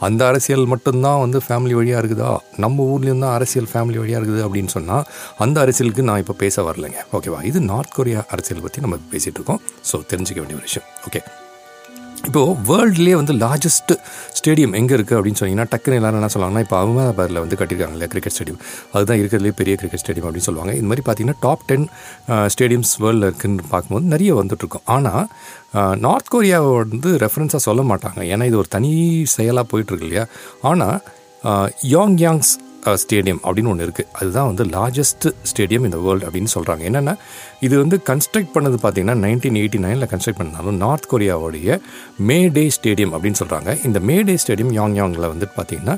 அந்த 0.00 0.26
அரசியல் 0.26 0.66
மட்டும்தான் 0.66 1.20
வந்து 1.20 1.40
ஃபேமிலி 1.48 1.74
வழியாக 1.78 2.06
இருக்குதா? 2.06 2.38
நம்ம 2.56 2.98
ஊர்லேயும் 2.98 3.18
தான் 3.18 3.34
அரசியல் 3.34 3.68
ஃபேமிலி 3.72 3.98
வழியாக 3.98 4.20
இருக்குது 4.20 4.44
அப்படின்னு 4.46 4.66
சொன்னால் 4.66 5.04
அந்த 5.38 5.60
அரசியலுக்கு 5.60 6.02
நான் 6.02 6.18
இப்போ 6.18 6.32
பேச 6.32 6.62
வரலைங்க. 6.62 7.00
ஓகேவா 7.12 7.44
இது 7.44 7.60
நார்த் 7.60 7.94
கொரியா 7.94 8.24
அரசியல் 8.28 8.62
பற்றி 8.62 8.80
நம்ம 8.80 8.98
பேசிகிட்டு 9.14 9.40
இருக்கோம். 9.40 9.60
ஸோ 9.92 10.02
தெரிஞ்சிக்க 10.12 10.34
வேண்டிய 10.34 10.58
ஒரு 10.60 10.66
விஷயம். 10.70 10.88
ஓகே 11.08 11.22
இப்போது 12.28 12.52
வேர்ல்ட்லேயே 12.68 13.16
வந்து 13.20 13.34
லார்ஜஸ்ட் 13.42 13.92
ஸ்டேடியம் 14.38 14.74
எங்கே 14.78 14.94
இருக்குது 14.96 15.16
அப்படின்னு 15.18 15.38
சொன்னீங்கன்னா 15.40 15.66
டக்குன்னு 15.72 15.98
எல்லாரும் 16.00 16.18
என்ன 16.20 16.30
சொல்லுவாங்கன்னா 16.34 16.62
இப்போ 16.66 16.76
அகமதாபாத்தில் 16.82 17.40
வந்து 17.42 17.56
கட்டியிருக்காங்க 17.60 17.96
இல்லையா 17.96 18.10
கிரிக்கெட் 18.14 18.34
ஸ்டேடியம் 18.36 18.60
அதுதான் 18.94 19.20
இருக்கிறதுலே 19.20 19.52
பெரிய 19.60 19.74
கிரிக்கெட் 19.80 20.02
ஸ்டேடியம் 20.02 20.26
அப்படின்னு 20.28 20.48
சொல்லுவாங்க. 20.48 20.74
இந்த 20.80 20.88
மாதிரி 20.90 21.04
பார்த்தீங்கன்னா 21.08 21.38
டாப் 21.46 21.64
டென் 21.70 21.86
ஸ்டேடியம்ஸ் 22.54 22.92
வேர்ல்டில் 23.04 23.28
இருக்குன்னு 23.28 23.70
பார்க்கும்போது 23.74 24.12
நிறைய 24.14 24.34
வந்துட்டுருக்கும். 24.40 24.86
ஆனால் 24.96 25.24
நார்த் 26.06 26.32
கொரியாவை 26.34 26.72
வந்து 26.82 27.12
ரெஃபரன்ஸாக 27.24 27.62
சொல்ல 27.68 27.82
மாட்டாங்க. 27.92 28.20
ஏன்னா 28.34 28.46
இது 28.50 28.58
ஒரு 28.62 28.70
தனி 28.76 28.92
செயலாக 29.36 29.66
போயிட்டுருக்கு 29.72 30.08
இல்லையா? 30.08 30.26
ஆனால் 30.70 30.98
யாங் 31.94 32.16
யாங்ஸ் 32.26 32.52
ஸ்டேடியம் 33.02 33.40
அப்படின்னு 33.44 33.70
ஒன்று 33.70 33.86
இருக்குது 33.86 34.08
அதுதான் 34.12 34.46
வந்து 34.46 34.64
லார்ஜஸ்ட் 34.66 35.26
ஸ்டேடியம் 35.44 35.84
இந்த 35.84 35.98
வேர்ல்டு 35.98 36.26
அப்படின்னு 36.26 36.52
சொல்கிறாங்க 36.54 36.82
என்னென்னா 36.82 37.14
இது 37.60 37.74
வந்து 37.78 37.96
கன்ஸ்ட்ரக்ட் 38.06 38.52
பண்ணது 38.54 38.78
பார்த்தீங்கன்னா 38.82 39.16
நைன்டீன் 39.20 39.58
எயிட்டி 39.60 39.78
நைனில் 39.78 40.10
கன்ஸ்ட்ரக்ட் 40.10 40.40
பண்ணாலும் 40.40 40.78
நார்த் 40.78 41.10
கொரியாவுடைய 41.12 41.78
மே 42.20 42.38
டே 42.48 42.64
ஸ்டேடியம் 42.70 43.14
அப்படின்னு 43.14 43.40
சொல்கிறாங்க 43.40 43.72
இந்த 43.84 44.00
மே 44.00 44.16
டே 44.22 44.36
ஸ்டேடியம் 44.36 44.72
யாங் 44.72 44.96
யாங்கில் 44.96 45.28
வந்து 45.28 45.48
பார்த்தீங்கன்னா 45.56 45.96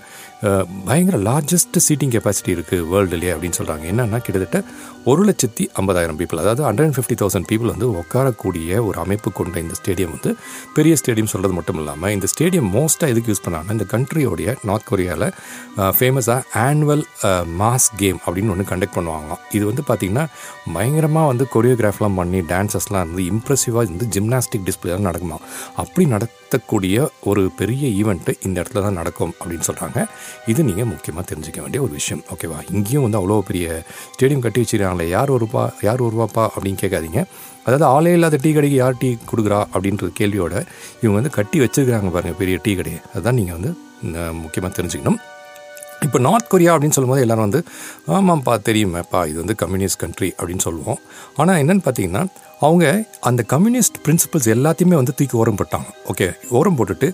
பயங்கர 0.86 1.18
லார்ஜஸ்ட் 1.20 1.78
சீட்டிங் 1.78 2.12
கெப்பாசிட்டி 2.12 2.52
இருக்குது 2.56 2.86
வேர்ல்டுலேயே 2.90 3.32
அப்படின்னு 3.34 3.58
சொல்கிறாங்க 3.60 3.84
என்னென்னா 3.84 4.18
கிட்டத்தட்ட 4.18 4.60
ஒரு 5.06 5.24
லட்சத்தி 5.24 5.68
ஐம்பதாயிரம் 5.74 6.16
பீப்புள் 6.20 6.38
அதாவது 6.38 6.62
hundred 6.62 6.86
and 6.86 6.96
fifty 6.96 7.16
thousand 7.20 7.46
people 7.48 7.70
வந்து 7.70 7.90
உட்காரக்கூடிய 7.90 8.84
ஒரு 8.84 9.00
அமைப்பு 9.00 9.32
கொண்ட 9.32 9.60
இந்த 9.60 9.74
ஸ்டேடியம் 9.74 10.10
வந்து 10.10 10.36
பெரிய 10.74 10.96
ஸ்டேடியம் 10.96 11.24
சொல்கிறது 11.24 11.54
மட்டும் 11.54 11.78
இல்லாமல் 11.78 12.10
இந்த 12.10 12.26
ஸ்டேடியம் 12.26 12.70
மோஸ்ட்டாக 12.70 13.08
எதுக்கு 13.08 13.30
யூஸ் 13.32 13.44
பண்ணாங்கன்னா 13.44 13.70
இந்த 13.70 13.86
கண்ட்ரியோடைய 13.96 14.56
நார்த் 14.62 14.88
கொரியாவில் 14.90 15.32
ஃபேமஸாக 15.98 16.40
ஆனுவல் 16.54 17.04
மாஸ் 17.46 17.90
கேம் 17.96 18.18
அப்படின்னு 18.26 18.50
ஒன்று 18.50 18.64
கண்டக்ட் 18.64 18.96
பண்ணுவாங்களாம் 18.96 19.38
இது 19.52 19.66
வந்து 19.66 19.82
பார்த்திங்கன்னா 19.88 20.24
பயங்கரமாக 20.72 21.26
வந்து 21.26 21.46
கொரியோகிராஃப்லாம் 21.54 22.14
பண்ணி 22.14 22.40
டான்ஸஸ்லாம் 22.48 23.02
இருந்து 23.02 23.22
இம்ப்ரெசிவாக 23.32 23.82
இருந்து 23.82 24.06
ஜிம்னாஸ்டிக் 24.06 24.66
டிஸ்பிளேலாம் 24.66 25.08
நடக்குமா 25.08 25.38
அப்படி 25.76 26.06
நடத்தக்கூடிய 26.06 27.08
ஒரு 27.20 27.50
பெரிய 27.56 28.04
ஈவெண்ட்டு 28.04 28.34
இந்த 28.42 28.62
இடத்துல 28.62 28.82
தான் 28.82 28.92
நடக்கும் 28.92 29.34
அப்படின்னு 29.40 29.66
சொல்கிறாங்க 29.66 30.06
இது 30.46 30.64
நீங்கள் 30.64 30.84
முக்கியமாக 30.84 31.34
தெரிஞ்சிக்க 31.34 31.60
வேண்டிய 31.60 31.82
ஒரு 31.82 31.92
விஷயம். 31.92 32.22
ஓகேவா 32.34 32.58
இங்கேயும் 32.70 33.02
வந்து 33.02 33.18
அவ்வளோ 33.18 33.40
பெரிய 33.40 33.84
ஸ்டேடியம் 34.14 34.40
கட்டி 34.40 34.60
வச்சுருக்காங்களே 34.96 35.14
யார் 35.16 35.30
ஒருப்பா 35.36 35.62
யார் 35.88 36.06
ஒருவாப்பா 36.08 36.44
அப்படின்னு 36.54 36.80
கேட்காதீங்க. 36.82 37.20
அதாவது 37.66 37.84
ஆளே 37.94 38.12
இல்லாத 38.16 38.38
டீ 38.42 38.50
கடைக்கு 38.56 38.78
யார் 38.82 39.00
டீ 39.02 39.08
கொடுக்குறா 39.30 39.58
அப்படின்ற 39.74 40.10
கேள்வியோட 40.18 40.54
இவங்க 41.02 41.16
வந்து 41.20 41.36
கட்டி 41.38 41.56
வச்சுருக்கிறாங்க 41.64 42.10
பாருங்கள் 42.16 42.40
பெரிய 42.42 42.56
டீ 42.66 42.72
கடையை. 42.80 43.00
அதுதான் 43.14 43.38
நீங்கள் 43.40 43.56
வந்து 43.58 43.72
முக்கியமாக 44.42 44.72
தெரிஞ்சுக்கணும். 44.78 45.18
இப்போ 46.04 46.18
நார்த் 46.18 46.48
கொரியா 46.48 46.72
அப்படின்னு 46.74 46.96
சொல்லும்போது 46.96 47.24
எல்லோரும் 47.24 47.46
வந்து 47.48 47.60
ஆமாம்ப்பா 48.16 48.54
தெரியுமேப்பா 48.68 49.20
இது 49.26 49.36
வந்து 49.36 49.54
கம்யூனிஸ்ட் 49.54 50.00
கண்ட்ரி 50.02 50.32
அப்படின்னு 50.38 50.64
சொல்லுவோம். 50.66 50.98
ஆனால் 51.36 51.60
என்னென்னு 51.62 51.84
பார்த்தீங்கன்னா 51.86 52.22
அவங்க 52.60 52.84
அந்த 53.20 53.42
கம்யூனிஸ்ட் 53.42 53.96
பிரின்சிபல்ஸ் 54.04 54.46
எல்லாத்தையுமே 54.54 54.94
வந்து 55.00 55.14
தூக்கி 55.16 55.36
ஓரம் 55.36 55.56
போட்டாங்க. 55.56 55.88
ஓகே 56.12 56.26
ஓரம் 56.58 56.76
போட்டுட்டு 56.78 57.08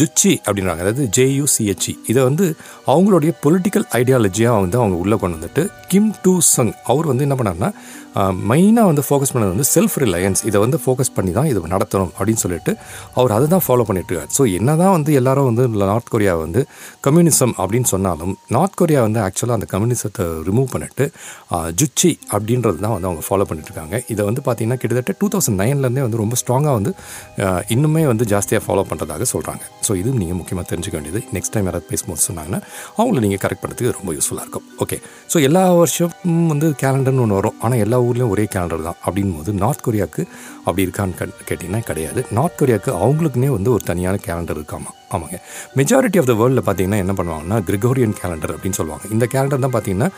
ஜுச்சி 0.00 0.32
அப்படின்றாங்க. 0.46 0.84
அதாவது 0.84 1.08
ஜேயுசிஹெச்இ 1.16 1.94
இதை 2.06 2.22
வந்து 2.22 2.56
அவங்களுடைய 2.86 3.32
பொலிட்டிக்கல் 3.44 3.86
ஐடியாலஜியாக 4.00 4.60
வந்து 4.64 4.78
அவங்க 4.78 4.98
உள்ளே 5.04 5.16
கொண்டு 5.16 5.38
வந்துட்டு 5.38 5.64
கிம் 5.88 6.14
டூ 6.22 6.38
சங் 6.56 6.72
அவர் 6.84 7.06
வந்து 7.06 7.26
என்ன 7.28 7.38
பண்ணார்னா 7.40 7.70
மெயினாக 8.50 8.86
வந்து 8.90 9.02
ஃபோக்கஸ் 9.08 9.32
பண்ணது 9.34 9.52
வந்து 9.54 9.66
செல்ஃப் 9.74 9.96
ரிலையன்ஸ் 10.04 10.42
இதை 10.48 10.58
வந்து 10.64 10.78
ஃபோக்கஸ் 10.84 11.12
பண்ணி 11.16 11.32
தான் 11.38 11.48
இது 11.50 11.62
நடத்தணும் 11.74 12.12
அப்படின்னு 12.18 12.42
சொல்லிட்டு 12.44 12.72
அவர் 13.18 13.34
அதை 13.36 13.48
தான் 13.54 13.64
ஃபாலோ 13.66 13.86
பண்ணிட்டுருக்கார் 13.88 14.32
ஸோ 14.38 14.44
என்ன 14.58 14.76
தான் 14.82 14.94
வந்து 14.96 15.12
எல்லாரும் 15.20 15.48
வந்து 15.50 15.64
நார்த் 15.92 16.10
கொரியா 16.14 16.34
வந்து 16.44 16.62
கம்யூனிசம் 17.06 17.54
அப்படின்னு 17.62 17.90
சொன்னாலும் 17.94 18.34
நார்த் 18.56 18.78
கொரியா 18.80 19.02
வந்து 19.06 19.20
ஆக்சுவலாக 19.26 19.58
அந்த 19.60 19.68
கம்யூனிசத்தை 19.74 20.26
ரிமூவ் 20.48 20.68
பண்ணிட்டு 20.74 21.06
ஜுச்சி 21.80 22.12
அப்படின்றது 22.34 22.78
தான் 22.84 22.94
வந்து 22.96 23.10
அவங்க 23.10 23.24
ஃபாலோ 23.28 23.46
பண்ணிட்டுருக்காங்க 23.50 23.94
இதை 24.14 24.22
வந்து 24.30 24.42
பார்த்திங்கன்னா 24.48 24.80
கிட்டத்தட்ட 24.82 25.14
டூ 25.20 25.28
தௌசண்ட் 25.34 25.60
நைன்லேருந்தே 25.62 26.04
வந்து 26.06 26.22
ரொம்ப 26.22 26.36
ஸ்ட்ராங்காக 26.42 26.74
வந்து 26.78 26.92
இன்னுமே 27.76 28.04
வந்து 28.12 28.24
ஜாஸ்தியாக 28.34 28.64
ஃபாலோ 28.66 28.84
பண்ணுறதாக 28.90 29.26
சொல்கிறாங்க 29.34 29.62
ஸோ 29.86 29.94
இது 30.00 30.10
நீங்கள் 30.22 30.38
முக்கியமாக 30.38 30.66
தெரிஞ்சுக்க 30.70 30.96
வேண்டியது. 30.98 31.20
நெக்ஸ்ட் 31.36 31.52
டைம் 31.54 31.66
யாராவது 31.68 31.86
பேசும்போது 31.92 32.22
சொன்னாங்கன்னா 32.28 32.60
அவங்கள 32.98 33.18
நீங்கள் 33.24 33.42
கரெக்ட் 33.44 33.62
பண்ணுறதுக்கு 33.62 33.94
ரொம்ப 33.98 34.12
யூஸ்ஃபுல்லாக 34.16 34.44
இருக்கும். 34.46 34.66
ஓகே 34.84 34.96
ஸோ 35.32 35.36
எல்லா 35.48 35.62
வருஷமும் 35.80 36.48
வந்து 36.52 36.68
கேலண்டர்னு 36.82 37.22
ஒன்று 37.24 37.38
வரும். 37.40 37.56
ஆனால் 37.64 37.82
எல்லா 37.84 37.97
ஊர்லேயும் 38.06 38.32
ஒரே 38.34 38.44
கேலண்டர் 38.54 38.86
தான். 38.88 38.98
அப்படின் 39.06 39.34
போது 39.38 39.52
நார்த் 39.64 39.84
கொரியாவுக்கு 39.86 40.22
அப்படி 40.66 40.84
இருக்கான்னு 40.86 41.32
கேட்டிங்கன்னா 41.48 41.82
கிடையாது. 41.90 42.20
நார்த் 42.38 42.58
கொரியாவுக்கு 42.60 42.92
அவங்களுக்குன்னே 43.04 43.50
வந்து 43.56 43.72
ஒரு 43.76 43.84
தனியான 43.90 44.16
கேலண்டர் 44.28 44.58
இருக்காமா? 44.60 44.90
ஆமாங்க. 45.16 45.36
மெஜாரிட்டி 45.78 46.18
ஆஃப் 46.20 46.28
த 46.30 46.34
வேர்ல்டில் 46.40 46.64
பார்த்தீங்கன்னா 46.64 46.98
என்ன 47.04 47.12
பண்ணுவாங்கன்னா 47.18 47.58
கிரிகோரியன் 47.68 48.16
கேலண்டர் 48.20 48.52
அப்படின்னு 48.54 48.78
சொல்லுவாங்க. 48.78 49.04
இந்த 49.14 49.24
கேலண்டர் 49.34 49.62
தான் 49.64 49.74
பார்த்தீங்கன்னா 49.76 50.08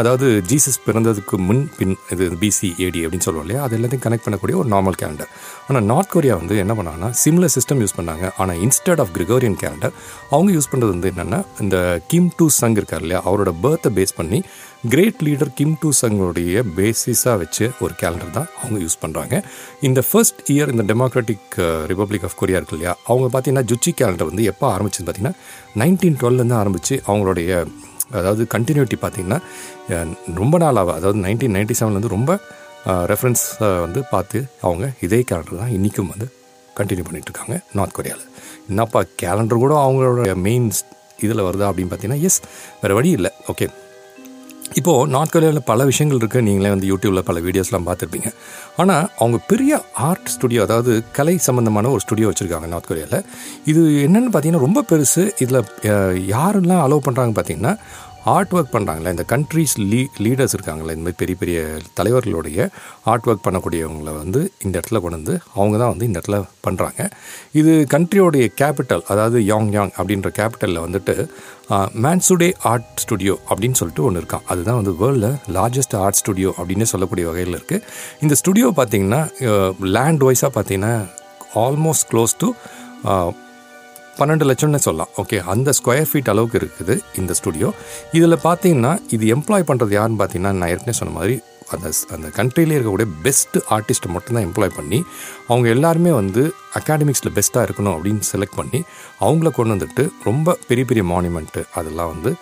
அதாவது 0.00 0.26
ஜீசஸ் 0.50 0.78
பிறந்ததுக்கு 0.86 1.36
முன் 1.48 1.62
பின் 1.78 1.94
இது 2.14 2.24
பிசி 2.42 2.68
ஏடி 2.86 3.00
அப்படின்னு 3.04 3.26
சொல்லுவோம் 3.28 3.46
இல்லையா? 3.46 3.62
அது 3.66 3.78
எல்லாத்தையும் 3.78 4.04
கனெக்ட் 4.06 4.26
பண்ணக்கூடிய 4.26 4.56
ஒரு 4.62 4.70
நார்மல் 4.74 4.98
கேலண்டர் 5.02 5.30
ஆனால் 5.68 5.86
நார்த் 5.92 6.12
கொரியா 6.14 6.36
வந்து 6.42 6.56
என்ன 6.64 6.74
பண்ணாங்கன்னா 6.80 7.10
சிம்லர் 7.22 7.54
சிஸ்டம் 7.56 7.80
யூஸ் 7.84 7.96
பண்ணாங்க. 8.00 8.26
ஆனால் 8.42 8.60
இன்ஸ்டெட் 8.66 9.02
ஆஃப் 9.04 9.14
கிரிகோரியன் 9.16 9.58
கேலண்டர் 9.64 9.94
அவங்க 10.34 10.50
யூஸ் 10.58 10.70
பண்ணுறது 10.72 10.94
வந்து 10.96 11.12
என்னென்னா 11.14 11.40
இந்த 11.66 11.76
கிம் 12.12 12.30
டூ 12.38 12.48
சங் 12.60 12.78
இருக்கார் 12.80 13.04
இல்லையா? 13.06 13.22
அவரோட 13.30 13.52
பர்த்தை 13.64 13.92
பேஸ் 14.00 14.18
பண்ணி 14.20 14.40
கிரேட் 14.84 15.20
லீடர் 15.26 15.52
கிம் 15.58 15.76
டூ 15.82 15.90
சங்கோடைய 15.98 16.62
பேசிஸாக 16.76 17.36
வச்சு 17.42 17.64
ஒரு 17.80 17.94
கேலண்டர் 18.00 18.32
தான் 18.36 18.48
அவங்க 18.56 18.78
யூஸ் 18.82 18.96
பண்ணுறாங்க 19.02 19.34
இந்த 19.82 20.00
ஃபர்ஸ்ட் 20.08 20.40
இயர் 20.50 20.72
இந்த 20.72 20.84
டெமோக்ராட்டிக் 20.90 21.54
ரிப்பப்ளிக் 21.86 22.24
ஆஃப் 22.24 22.36
கொரியா 22.36 22.58
இருக்கு 22.60 22.76
இல்லையா 22.76 22.92
அவங்க 23.06 23.26
பார்த்தீங்கன்னா 23.28 23.66
ஜுச்சி 23.70 23.92
கேலண்டர் 23.92 24.28
வந்து 24.28 24.44
எப்போ 24.44 24.66
ஆரம்பிச்சுன்னு 24.74 25.06
பார்த்தீங்கன்னா 25.08 25.36
நைன்டீன் 25.76 26.18
டுவெல்லேருந்து 26.20 26.56
ஆரம்பித்து 26.56 26.96
அவங்களுடைய 27.06 27.50
அதாவது 28.10 28.44
கண்டினியூட்டி 28.46 28.96
பார்த்தீங்கன்னா 29.02 29.38
ரொம்ப 30.34 30.58
நாளாக 30.58 30.92
அதாவது 30.92 31.20
நைன்டீன் 31.20 31.56
நைன்டி 31.56 31.76
செவன்லேருந்து 31.78 32.08
ரொம்ப 32.08 32.32
ரெஃபரன்ஸ் 33.12 33.44
வந்து 33.84 34.02
பார்த்து 34.10 34.38
அவங்க 34.62 34.86
இதே 35.00 35.20
கேலண்டர் 35.22 35.62
தான் 35.62 35.72
இன்றைக்கும் 35.72 36.10
வந்து 36.14 36.28
கண்டினியூ 36.76 37.06
பண்ணிகிட்ருக்காங்க 37.06 37.56
நார்த் 37.74 37.96
கொரியாவில் 37.98 38.28
என்னப்பா 38.68 39.02
கேலண்டர் 39.22 39.62
கூட 39.64 39.74
அவங்களோட 39.84 40.34
மெயின் 40.40 40.68
இதில் 41.18 41.46
வருதா 41.48 41.68
அப்படின்னு 41.70 41.90
பார்த்தீங்கன்னா 41.90 42.22
எஸ் 42.22 42.38
வேறு 42.82 42.94
வழி 42.94 43.10
இல்லை. 43.10 43.30
ஓகே 43.48 43.66
இப்போது 44.80 45.10
நார்த் 45.14 45.58
பல 45.70 45.84
விஷயங்கள் 45.90 46.20
இருக்குது 46.20 46.46
நீங்களே 46.48 46.70
வந்து 46.74 46.88
யூடியூப்பில் 46.92 47.26
பல 47.28 47.40
வீடியோஸ்லாம் 47.46 47.86
பார்த்துருப்பீங்க. 47.88 48.30
ஆனால் 48.76 49.04
அவங்க 49.18 49.38
பெரிய 49.52 49.82
ஆர்ட் 50.08 50.32
ஸ்டுடியோ 50.34 50.62
அதாவது 50.62 50.92
கலை 51.18 51.36
சம்மந்தமான 51.48 51.90
ஒரு 51.94 52.02
ஸ்டுடியோ 52.04 52.30
வச்சுருக்காங்க 52.30 52.68
நார்த் 52.72 52.90
கொரியாவில் 52.90 53.24
இது 53.64 53.82
என்னென்னு 54.06 54.32
பார்த்தீங்கன்னா 54.34 54.64
ரொம்ப 54.66 54.82
பெருசு. 54.90 55.24
இதில் 55.44 55.60
யாரெல்லாம் 56.34 56.84
அலோவ் 56.86 57.06
பண்ணுறாங்க 57.08 57.34
பார்த்தீங்கன்னா 57.38 57.74
ஆர்ட் 58.32 58.52
ஒர்க் 58.54 58.72
பண்ணுறாங்களே 58.74 59.10
இந்த 59.14 59.24
கண்ட்ரீஸ் 59.32 59.74
லீ 59.82 59.98
லீடர்ஸ் 60.24 60.54
இருக்காங்களே 60.56 60.92
இந்த 60.96 61.04
மாதிரி 61.04 61.18
பெரிய 61.20 61.36
பெரிய 61.36 61.58
தலைவர்களுடைய 61.98 62.66
ஆர்ட் 63.04 63.26
ஒர்க் 63.28 63.44
பண்ணக்கூடியவங்கள 63.46 64.12
வந்து 64.16 64.40
இந்த 64.60 64.74
இடத்துல 64.78 65.00
கொண்டு 65.00 65.18
வந்து 65.18 65.34
அவங்க 65.54 65.74
தான் 65.78 65.92
வந்து 65.92 66.06
இந்த 66.06 66.18
இடத்துல 66.20 66.38
பண்ணுறாங்க 66.66 67.08
இது 67.52 67.72
கண்ட்ரியோடைய 67.94 68.46
கேபிட்டல் 68.60 69.04
அதாவது 69.08 69.40
யாங் 69.44 69.70
யாங் 69.72 69.92
அப்படின்ற 69.98 70.30
கேபிட்டலில் 70.38 70.84
வந்துட்டு 70.86 71.16
மேன்சுடே 72.00 72.50
ஆர்ட் 72.64 72.88
ஸ்டுடியோ 72.96 73.36
அப்படின்னு 73.50 73.78
சொல்லிட்டு 73.80 74.04
ஒன்று 74.04 74.22
இருக்கான் 74.22 74.46
அதுதான் 74.46 74.80
வந்து 74.80 74.94
வேர்ல்டில் 74.94 75.36
லார்ஜஸ்ட் 75.54 75.96
ஆர்ட் 75.96 76.20
ஸ்டுடியோ 76.22 76.52
அப்படின்னு 76.58 76.86
சொல்லக்கூடிய 76.86 77.26
வகையில் 77.28 77.58
இருக்குது 77.58 77.84
இந்த 78.20 78.36
ஸ்டுடியோ 78.42 78.70
பார்த்திங்கன்னா 78.76 79.22
லேண்ட் 79.96 80.24
வைஸாக 80.24 80.52
பார்த்தீங்கன்னா 80.54 80.94
ஆல்மோஸ்ட் 81.58 82.08
க்ளோஸ் 82.12 82.34
டு 82.38 82.48
பன்னெண்டு 84.18 84.44
லட்சம்னு 84.50 84.84
சொல்லலாம். 84.86 85.10
ஓகே 85.22 85.38
அந்த 85.54 85.70
ஸ்கொயர் 85.78 86.08
ஃபீட் 86.10 86.30
அளவுக்கு 86.32 86.58
இருக்குது 86.60 86.94
இந்த 87.22 87.32
ஸ்டுடியோ 87.40 87.68
இதில் 88.18 88.42
பார்த்தீங்கன்னா 88.46 88.92
இது 89.16 89.26
எம்ப்ளாய் 89.36 89.68
பண்ணுறது 89.70 89.94
யாருன்னு 89.98 90.20
பார்த்தீங்கன்னா 90.22 90.54
நான் 90.60 90.70
ஏற்கனவே 90.74 90.98
சொன்ன 91.00 91.14
மாதிரி 91.18 91.36
அந்த 91.74 91.88
அந்த 92.14 92.28
கண்ட்ரிலே 92.38 92.74
இருக்கக்கூடிய 92.76 93.08
பெஸ்ட் 93.26 93.56
ஆர்டிஸ்ட்டை 93.74 94.10
மட்டும்தான் 94.14 94.44
எம்ப்ளாய் 94.48 94.74
பண்ணி 94.78 94.98
அவங்க 95.50 95.66
எல்லாருமே 95.74 96.10
வந்து 96.18 96.42
அகாடமிக்ஸில் 96.80 97.32
பெஸ்ட்டாக 97.38 97.66
இருக்கணும் 97.66 97.94
அப்படின்னு 97.96 98.28
செலக்ட் 98.32 98.58
பண்ணி 98.58 98.80
அவங்கள 99.26 99.50
கொண்டு 99.58 99.74
வந்துட்டு 99.74 100.04
ரொம்ப 100.28 100.56
பெரிய 100.68 100.84
பெரிய 100.90 101.04
மானுமெண்ட்டு 101.12 101.62
அதெல்லாம் 101.80 102.12
வந்து 102.14 102.32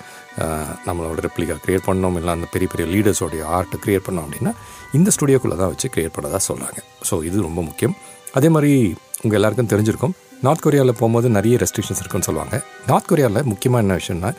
நம்மளோட 0.89 1.19
ரெப்ளிகா 1.27 1.57
க்ரியேட் 1.65 1.87
பண்ணோம். 1.89 2.17
இல்லை 2.21 2.33
அந்த 2.37 2.47
பெரிய 2.55 2.69
பெரிய 2.73 2.87
லீடர்ஸோடைய 2.95 3.45
ஆர்ட்டை 3.57 3.79
க்ரியேட் 3.85 4.07
பண்ணோம் 4.09 4.27
அப்படின்னா 4.27 4.53
இந்த 4.99 5.09
ஸ்டுடியோக்குள்ளே 5.17 5.59
தான் 5.63 5.73
வச்சு 5.73 5.89
க்ரியேட் 5.95 6.17
பண்ணதாக 6.19 6.43
சொல்கிறாங்க 6.49 6.79
ஸோ 7.09 7.17
இது 7.29 7.47
ரொம்ப 7.49 7.61
முக்கியம். 7.69 7.97
அதே 8.39 8.51
மாதிரி 8.57 8.73
உங்கள் 9.25 9.39
எல்லாருக்கும் 9.41 9.73
தெரிஞ்சிருக்கும் 9.73 10.15
நார்த் 10.47 10.65
கொரியாவில் 10.65 10.99
போகும்போது 11.01 11.29
நிறைய 11.37 11.55
ரெஸ்ட்ரிக்ஷன்ஸ் 11.63 12.01
இருக்குன்னு 12.03 12.27
சொல்லுவாங்க. 12.29 12.57
நார்த் 12.91 13.09
கொரியாவில் 13.11 13.49
முக்கியமாக 13.53 13.83
என்ன 13.85 13.97
விஷயம்னா 14.01 14.31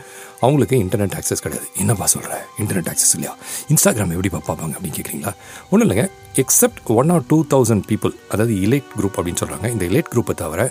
அவங்களுக்கு 0.44 0.76
இன்டர்நெட் 0.84 1.16
ஆக்சஸ் 1.20 1.44
கிடையாது. 1.44 1.68
என்னப்பா 1.82 2.06
சொல்கிற 2.14 2.32
இன்டர்நெட் 2.62 2.90
ஆக்சஸ் 2.92 3.14
இல்லையா? 3.18 3.34
இன்ஸ்டாகிராம் 3.74 4.12
எப்படி 4.16 4.32
பார்ப்பாங்க 4.36 4.74
அப்படின்னு 4.76 4.98
கேட்குறீங்களா 4.98 5.32
ஒன்றும் 5.70 5.86
இல்லைங்க. 5.86 6.06
Except 6.44 6.90
one 7.00 7.12
or 7.16 7.24
two 7.32 7.38
thousand 7.54 7.86
people 7.92 8.14
அதாவது 8.34 8.54
இலைட் 8.66 8.90
குரூப் 8.98 9.18
அப்படின்னு 9.20 9.42
சொல்கிறாங்க 9.44 9.68
இந்த 9.76 9.84
இலைட் 9.92 10.10
குரூப்பை 10.14 10.34
தவிர 10.42 10.62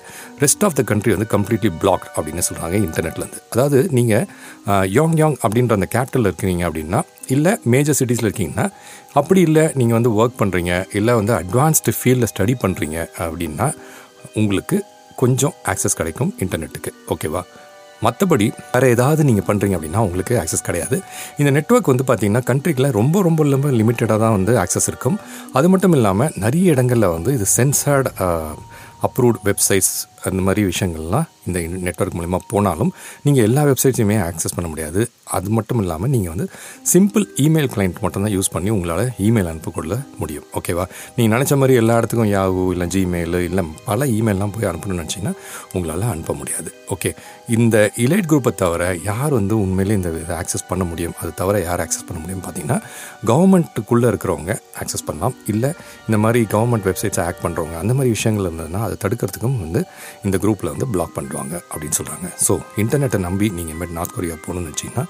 ரெஸ்ட் 0.45 0.65
ஆஃப் 0.69 0.77
த 0.79 0.85
கண்ட்ரி 0.91 1.13
வந்து 1.17 1.29
கம்ப்ளீட்லி 1.35 1.71
பிளாக் 1.83 2.07
அப்படின்னு 2.17 2.45
சொல்கிறாங்க 2.49 2.77
இன்டர்நெட்லேருந்து 2.87 3.41
அதாவது 3.53 3.81
நீங்கள் 3.99 4.27
யாங் 4.99 5.17
யாங் 5.23 5.37
அப்படின்ற 5.45 5.75
அந்த 5.81 5.89
கேபிட்டலில் 5.97 6.31
இருக்கிறீங்க 6.31 6.65
அப்படின்னா 6.69 7.01
இல்லை 7.37 7.55
மேஜர் 7.75 7.99
சிட்டிஸில் 8.01 8.29
இருக்கீங்கன்னா 8.29 8.67
அப்படி 9.21 9.41
இல்லை 9.49 9.67
நீங்கள் 9.81 9.99
வந்து 9.99 10.13
ஒர்க் 10.21 10.41
பண்ணுறீங்க 10.43 10.73
இல்லை 11.01 11.15
வந்து 11.21 11.35
அட்வான்ஸ்டு 11.43 11.97
ஃபீல்டில் 11.99 12.31
ஸ்டடி 12.33 12.57
பண்ணுறீங்க 12.65 12.99
அப்படின்னா 13.25 13.69
உங்களுக்கு 14.41 14.77
கொஞ்சம் 15.17 15.55
ஆக்சஸ் 15.65 15.97
கிடைக்கும் 15.97 16.35
இன்டர்நெட்டுக்கு 16.39 16.93
ஓகேவா 17.09 17.43
மற்றபடி 18.03 18.53
வேறு 18.73 18.89
ஏதாவது 18.89 19.25
நீங்கள் 19.25 19.47
பண்ணுறீங்க 19.47 19.75
அப்படின்னா 19.79 19.99
உங்களுக்கு 19.99 20.35
ஆக்சஸ் 20.41 20.65
கிடையாது. 20.65 21.03
இந்த 21.39 21.51
நெட்வொர்க் 21.51 21.91
வந்து 21.93 22.05
பார்த்தீங்கன்னா 22.09 22.43
கண்ட்ரிக்கில் 22.51 22.91
ரொம்ப 22.91 23.23
ரொம்ப 23.23 23.43
ரொம்ப 23.43 23.69
லிமிட்டடாக 23.69 24.19
தான் 24.19 24.31
வந்து 24.31 24.59
ஆக்சஸ் 24.59 24.87
இருக்கும். 24.87 25.19
அது 25.53 25.69
மட்டும் 25.69 25.93
இல்லாமல் 25.93 26.33
நிறைய 26.37 26.71
இடங்களில் 26.71 27.09
வந்து 27.09 27.33
இது 27.35 27.47
சென்சார்ட் 27.57 28.09
அப்ரூவ்ட் 29.07 29.43
வெப்சைட்ஸ் 29.49 29.95
அந்த 30.29 30.41
மாதிரி 30.47 30.63
விஷயங்கள்லாம் 30.71 31.29
இந்த 31.47 31.61
நெட்வொர்க் 31.85 32.17
மூலிமா 32.19 32.39
போனாலும் 32.51 32.91
நீங்கள் 33.25 33.45
எல்லா 33.49 33.63
வெப்சைட்ஸையுமே 33.69 34.17
ஆக்சஸ் 34.27 34.55
பண்ண 34.57 34.69
முடியாது. 34.73 35.01
அது 35.37 35.49
மட்டும் 35.57 35.81
இல்லாமல் 35.83 36.11
நீங்கள் 36.13 36.33
வந்து 36.35 36.47
சிம்பிள் 36.93 37.25
இமெயில் 37.45 37.69
கிளைண்ட் 37.75 37.99
மட்டும்தான் 38.05 38.35
யூஸ் 38.35 38.51
பண்ணி 38.55 38.71
உங்களால் 38.75 39.03
இமெயில் 39.29 39.51
அனுப்பக்கொள்ள 39.53 39.95
முடியும். 40.21 40.47
ஓகேவா 40.59 40.85
நீங்கள் 41.17 41.35
நினச்ச 41.35 41.57
மாதிரி 41.63 41.79
எல்லா 41.81 41.97
இடத்துக்கும் 42.01 42.31
யாகு 42.35 42.63
இல்லை 42.75 42.87
ஜிமெயில் 42.95 43.37
இல்லை 43.49 43.65
பல 43.89 44.07
இமெயிலெலாம் 44.19 44.55
போய் 44.57 44.69
அனுப்பணும்னு 44.71 45.01
நினச்சிங்கன்னா 45.01 45.35
உங்களால் 45.73 46.07
அனுப்ப 46.13 46.37
முடியாது. 46.43 46.71
ஓகே 46.97 47.13
இந்த 47.57 47.77
இலைட் 48.05 48.31
குரூப்பை 48.33 48.53
தவிர 48.63 48.83
யார் 49.11 49.33
வந்து 49.39 49.57
உண்மையிலே 49.65 49.97
இந்த 50.01 50.13
இதை 50.23 50.37
ஆக்சஸ் 50.43 50.69
பண்ண 50.71 50.85
முடியும்? 50.93 51.17
அது 51.23 51.33
தவிர 51.43 51.65
யார் 51.69 51.85
ஆக்சஸ் 51.87 52.09
பண்ண 52.11 52.21
முடியும் 52.23 52.45
பார்த்தீங்கன்னா 52.47 52.79
கவர்மெண்ட்டுக்குள்ளே 53.33 54.09
இருக்கிறவங்க 54.13 54.55
ஆக்சஸ் 54.83 55.07
பண்ணலாம். 55.11 55.37
இல்லை 55.55 55.73
இந்த 56.07 56.21
மாதிரி 56.27 56.43
கவர்மெண்ட் 56.57 56.89
வெப்சைட்ஸை 56.91 57.25
ஆக்ட் 57.29 57.45
பண்ணுறவங்க 57.47 57.79
அந்த 57.85 57.95
மாதிரி 57.99 58.15
விஷயங்கள் 58.19 58.49
இருந்ததுன்னா 58.51 58.83
அதை 58.93 58.99
தடுக்கிறதுக்கும் 59.05 59.61
வந்து 59.65 59.83
இந்த 60.29 60.39
குரூப்பில் 60.45 60.73
வந்து 60.75 60.89
பிளாக் 60.95 61.15
பண்ணுவாங்க 61.19 61.55
அப்படின்னு 61.73 61.99
சொல்கிறாங்க 62.01 62.29
ஸோ 62.47 62.55
இன்டர்நெட்டை 62.85 63.21
நம்பி 63.29 63.49
நீங்கள் 63.59 63.71
இனிமேல் 63.73 63.97
நார்த் 63.99 64.17
கொரியா 64.17 64.35
போகணும்னு 64.47 64.73
வச்சிங்கன்னா 64.73 65.05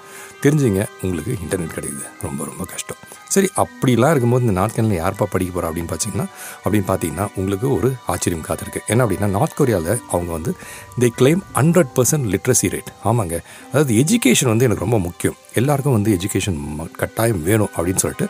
தெரிஞ்சுங்க 0.45 0.83
உங்களுக்கு 1.07 1.33
இன்டர்நெட் 1.45 1.75
கிடைக்குது. 1.77 2.07
ரொம்ப 2.27 2.41
ரொம்ப 2.49 2.65
கஷ்டம். 2.73 3.01
சரி 3.35 3.49
அப்படிலாம் 3.63 4.13
இருக்கும்போது 4.13 4.45
இந்த 4.45 4.55
நார்த் 4.59 4.75
கேனில் 4.77 4.99
யார்ப்பா 5.01 5.27
படிக்க 5.35 5.51
போகிறா 5.53 5.69
அப்படின்னு 5.69 5.91
பார்த்தீங்கன்னா 5.93 6.27
அப்படின்னு 6.65 6.87
பார்த்தீங்கன்னா 6.91 7.27
உங்களுக்கு 7.41 7.67
ஒரு 7.77 7.89
ஆச்சரியம் 8.13 8.45
காத்திருக்கு 8.49 8.81
என்ன 8.93 9.05
அப்படின்னா 9.05 9.29
நார்த் 9.37 9.57
கொரியாவில் 9.61 9.93
அவங்க 10.15 10.31
வந்து 10.37 10.53
they 11.03 11.09
claim 11.21 11.43
hundred 11.59 11.93
percent 11.97 12.27
literacy 12.35 12.71
rate 12.75 12.91
ஆமாங்க. 13.11 13.39
அதாவது 13.73 13.95
எஜுகேஷன் 14.03 14.53
வந்து 14.53 14.67
எனக்கு 14.69 14.87
ரொம்ப 14.87 14.99
முக்கியம். 15.07 15.39
எல்லாருக்கும் 15.61 15.97
வந்து 15.99 16.13
எஜுகேஷன் 16.19 16.61
கட்டாயம் 17.01 17.43
வேணும் 17.49 17.73
அப்படின்னு 17.77 18.03
சொல்லிட்டு 18.05 18.29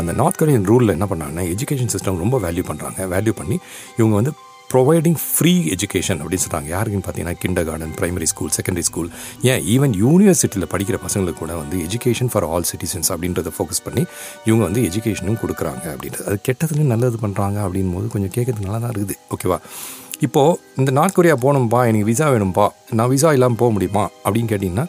அந்த 0.00 0.12
நார்த் 0.22 0.40
கொரியன் 0.42 0.68
ரூலில் 0.70 0.96
என்ன 0.96 1.08
பண்ணாங்கன்னா 1.12 1.44
எஜுகேஷன் 1.54 1.92
சிஸ்டம் 1.94 2.22
ரொம்ப 2.24 2.38
வேல்யூ 2.46 2.64
பண்ணுறாங்க 2.70 3.00
வேல்யூ 3.14 3.34
பண்ணி 3.40 3.58
இவங்க 4.00 4.14
வந்து 4.20 4.34
ப்ரொவைடிங் 4.70 5.18
ஃப்ரீ 5.24 5.52
எஜுகேஷன் 5.74 6.20
அப்படின்னு 6.22 6.44
சொல்கிறாங்க 6.44 6.68
யாருக்குன்னு 6.74 7.04
பார்த்தீங்கன்னா 7.06 7.40
kindergarten 7.68 7.94
primary 7.98 8.26
school 8.30 8.52
secondary 8.56 8.84
school 8.88 9.08
ஏன்? 9.50 9.60
ஈவன் 9.74 9.94
யூனிவர்சிட்டியில் 10.04 10.70
படிக்கிற 10.72 10.96
பசங்களுக்கு 11.04 11.40
கூட 11.42 11.52
வந்து 11.62 11.76
எஜுகேஷன் 11.86 12.30
ஃபார் 12.32 12.46
ஆல் 12.52 12.66
சிட்டிசன்ஸ் 12.70 13.10
அப்படின்றத 13.14 13.52
ஃபோக்கஸ் 13.56 13.82
பண்ணி 13.86 14.02
இவங்க 14.48 14.62
வந்து 14.68 14.82
எஜுகேஷனும் 14.88 15.38
கொடுக்குறாங்க 15.42 15.84
அப்படின்றது. 15.94 16.24
அது 16.30 16.38
கெட்டதுலையும் 16.48 16.92
நல்லது 16.94 17.18
பண்ணுறாங்க 17.24 17.58
அப்படின் 17.66 17.92
போது 17.96 18.08
கொஞ்சம் 18.14 18.34
கேட்கறது 18.36 18.66
நல்லா 18.66 18.80
தான் 18.84 18.94
இருக்குது. 18.94 19.16
ஓகேவா 19.36 19.58
இப்போது 20.26 20.58
இந்த 20.80 20.90
நார்த் 20.98 21.16
கொரியா 21.18 21.36
போகணும்ப்பா 21.44 21.80
எனக்கு 21.90 22.08
விசா 22.10 22.26
வேணும்ப்பா 22.34 22.66
நான் 22.98 23.12
விசா 23.14 23.30
இல்லாமல் 23.36 23.60
போக 23.62 23.70
முடியுமா 23.76 24.04
அப்படின்னு 24.24 24.50
கேட்டிங்கன்னா 24.52 24.86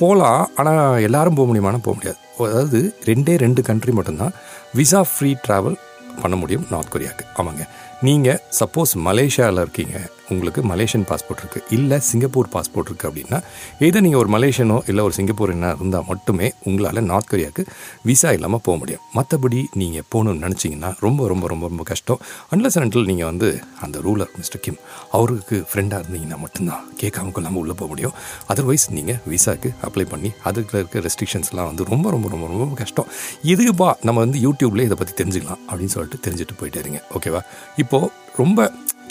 போகலாம் 0.00 0.42
ஆனால் 0.60 1.02
எல்லாரும் 1.08 1.36
போக 1.38 1.46
முடியுமானா 1.50 1.80
போக 1.86 1.94
முடியாது. 1.98 2.18
அதாவது 2.46 2.78
ரெண்டே 3.10 3.34
ரெண்டு 3.44 3.60
கண்ட்ரி 3.68 3.92
மட்டும்தான் 3.98 4.34
விசா 4.80 5.02
ஃப்ரீ 5.12 5.30
ட்ராவல் 5.46 5.76
பண்ண 6.22 6.34
முடியும் 6.42 6.66
நார்த் 6.72 6.92
கொரியாவுக்கு. 6.94 7.24
ஆமாங்க. 7.40 7.64
நீங்கள் 8.02 8.40
சப்போஸ் 8.58 8.92
மலேசியாவில் 9.04 9.60
இருக்கீங்க. 9.60 9.96
உங்களுக்கு 10.32 10.62
மலேசியன் 10.70 11.06
பாஸ்போர்ட் 11.10 11.40
இருக்குது 11.42 11.64
இல்லை 11.76 11.98
சிங்கப்பூர் 12.08 12.48
பாஸ்போர்ட் 12.54 12.88
இருக்குது 12.90 13.08
அப்படின்னா 13.10 13.38
எதை 13.86 14.00
நீங்கள் 14.06 14.20
ஒரு 14.22 14.30
மலேசியனோ 14.36 14.76
இல்லை 14.90 15.02
ஒரு 15.08 15.14
சிங்கப்பூர் 15.18 15.52
என்ன 15.54 15.70
இருந்தால் 15.78 16.06
மட்டுமே 16.10 16.48
உங்களால் 16.68 17.00
நார்த் 17.10 17.30
கொரியாவுக்கு 17.32 17.62
விசா 18.08 18.30
இல்லாமல் 18.36 18.62
போக 18.66 18.76
முடியும். 18.82 19.02
மற்றபடி 19.18 19.60
நீங்கள் 19.80 20.06
போகணும்னு 20.12 20.42
நினச்சிங்கன்னா 20.46 20.90
ரொம்ப 21.06 21.28
ரொம்ப 21.32 21.46
ரொம்ப 21.52 21.64
ரொம்ப 21.72 21.84
கஷ்டம். 21.92 22.20
அன்லஸ் 22.54 22.78
அண்டில் 22.82 23.08
நீங்கள் 23.10 23.28
வந்து 23.30 23.50
அந்த 23.86 23.96
ரூலர் 24.06 24.32
மிஸ்டர் 24.38 24.62
கிம் 24.66 24.80
அவருக்கு 25.18 25.58
ஃப்ரெண்டாக 25.70 26.00
இருந்தீங்கன்னா 26.02 26.38
மட்டும்தான் 26.44 26.84
கேட்காம 27.02 27.32
கொள்ளாமல் 27.36 27.62
உள்ளே 27.62 27.76
போக 27.80 27.88
முடியும். 27.92 28.14
அதர்வைஸ் 28.54 28.86
நீங்கள் 28.98 29.20
விசாவுக்கு 29.34 29.70
அப்ளை 29.88 30.06
பண்ணி 30.14 30.32
அதுக்கு 30.50 30.76
இருக்க 30.80 31.04
ரெஸ்ட்ரிக்ஷன்ஸ்லாம் 31.08 31.70
வந்து 31.70 31.84
ரொம்ப 31.92 32.06
ரொம்ப 32.16 32.28
ரொம்ப 32.34 32.46
ரொம்ப 32.52 32.76
கஷ்டம். 32.82 33.08
இதுக்குப்பா 33.52 33.90
நம்ம 34.08 34.18
வந்து 34.26 34.40
யூடியூப்லேயே 34.46 34.88
இதை 34.90 34.98
பற்றி 35.02 35.14
தெரிஞ்சுக்கலாம் 35.22 35.62
அப்படின்னு 35.68 35.94
சொல்லிட்டு 35.96 36.24
தெரிஞ்சுட்டு 36.26 36.58
போயிட்டே 36.60 36.82
இருங்க. 36.84 37.00
ஓகேவா 37.18 37.42
இப்போது 37.84 38.12
ரொம்ப 38.40 38.60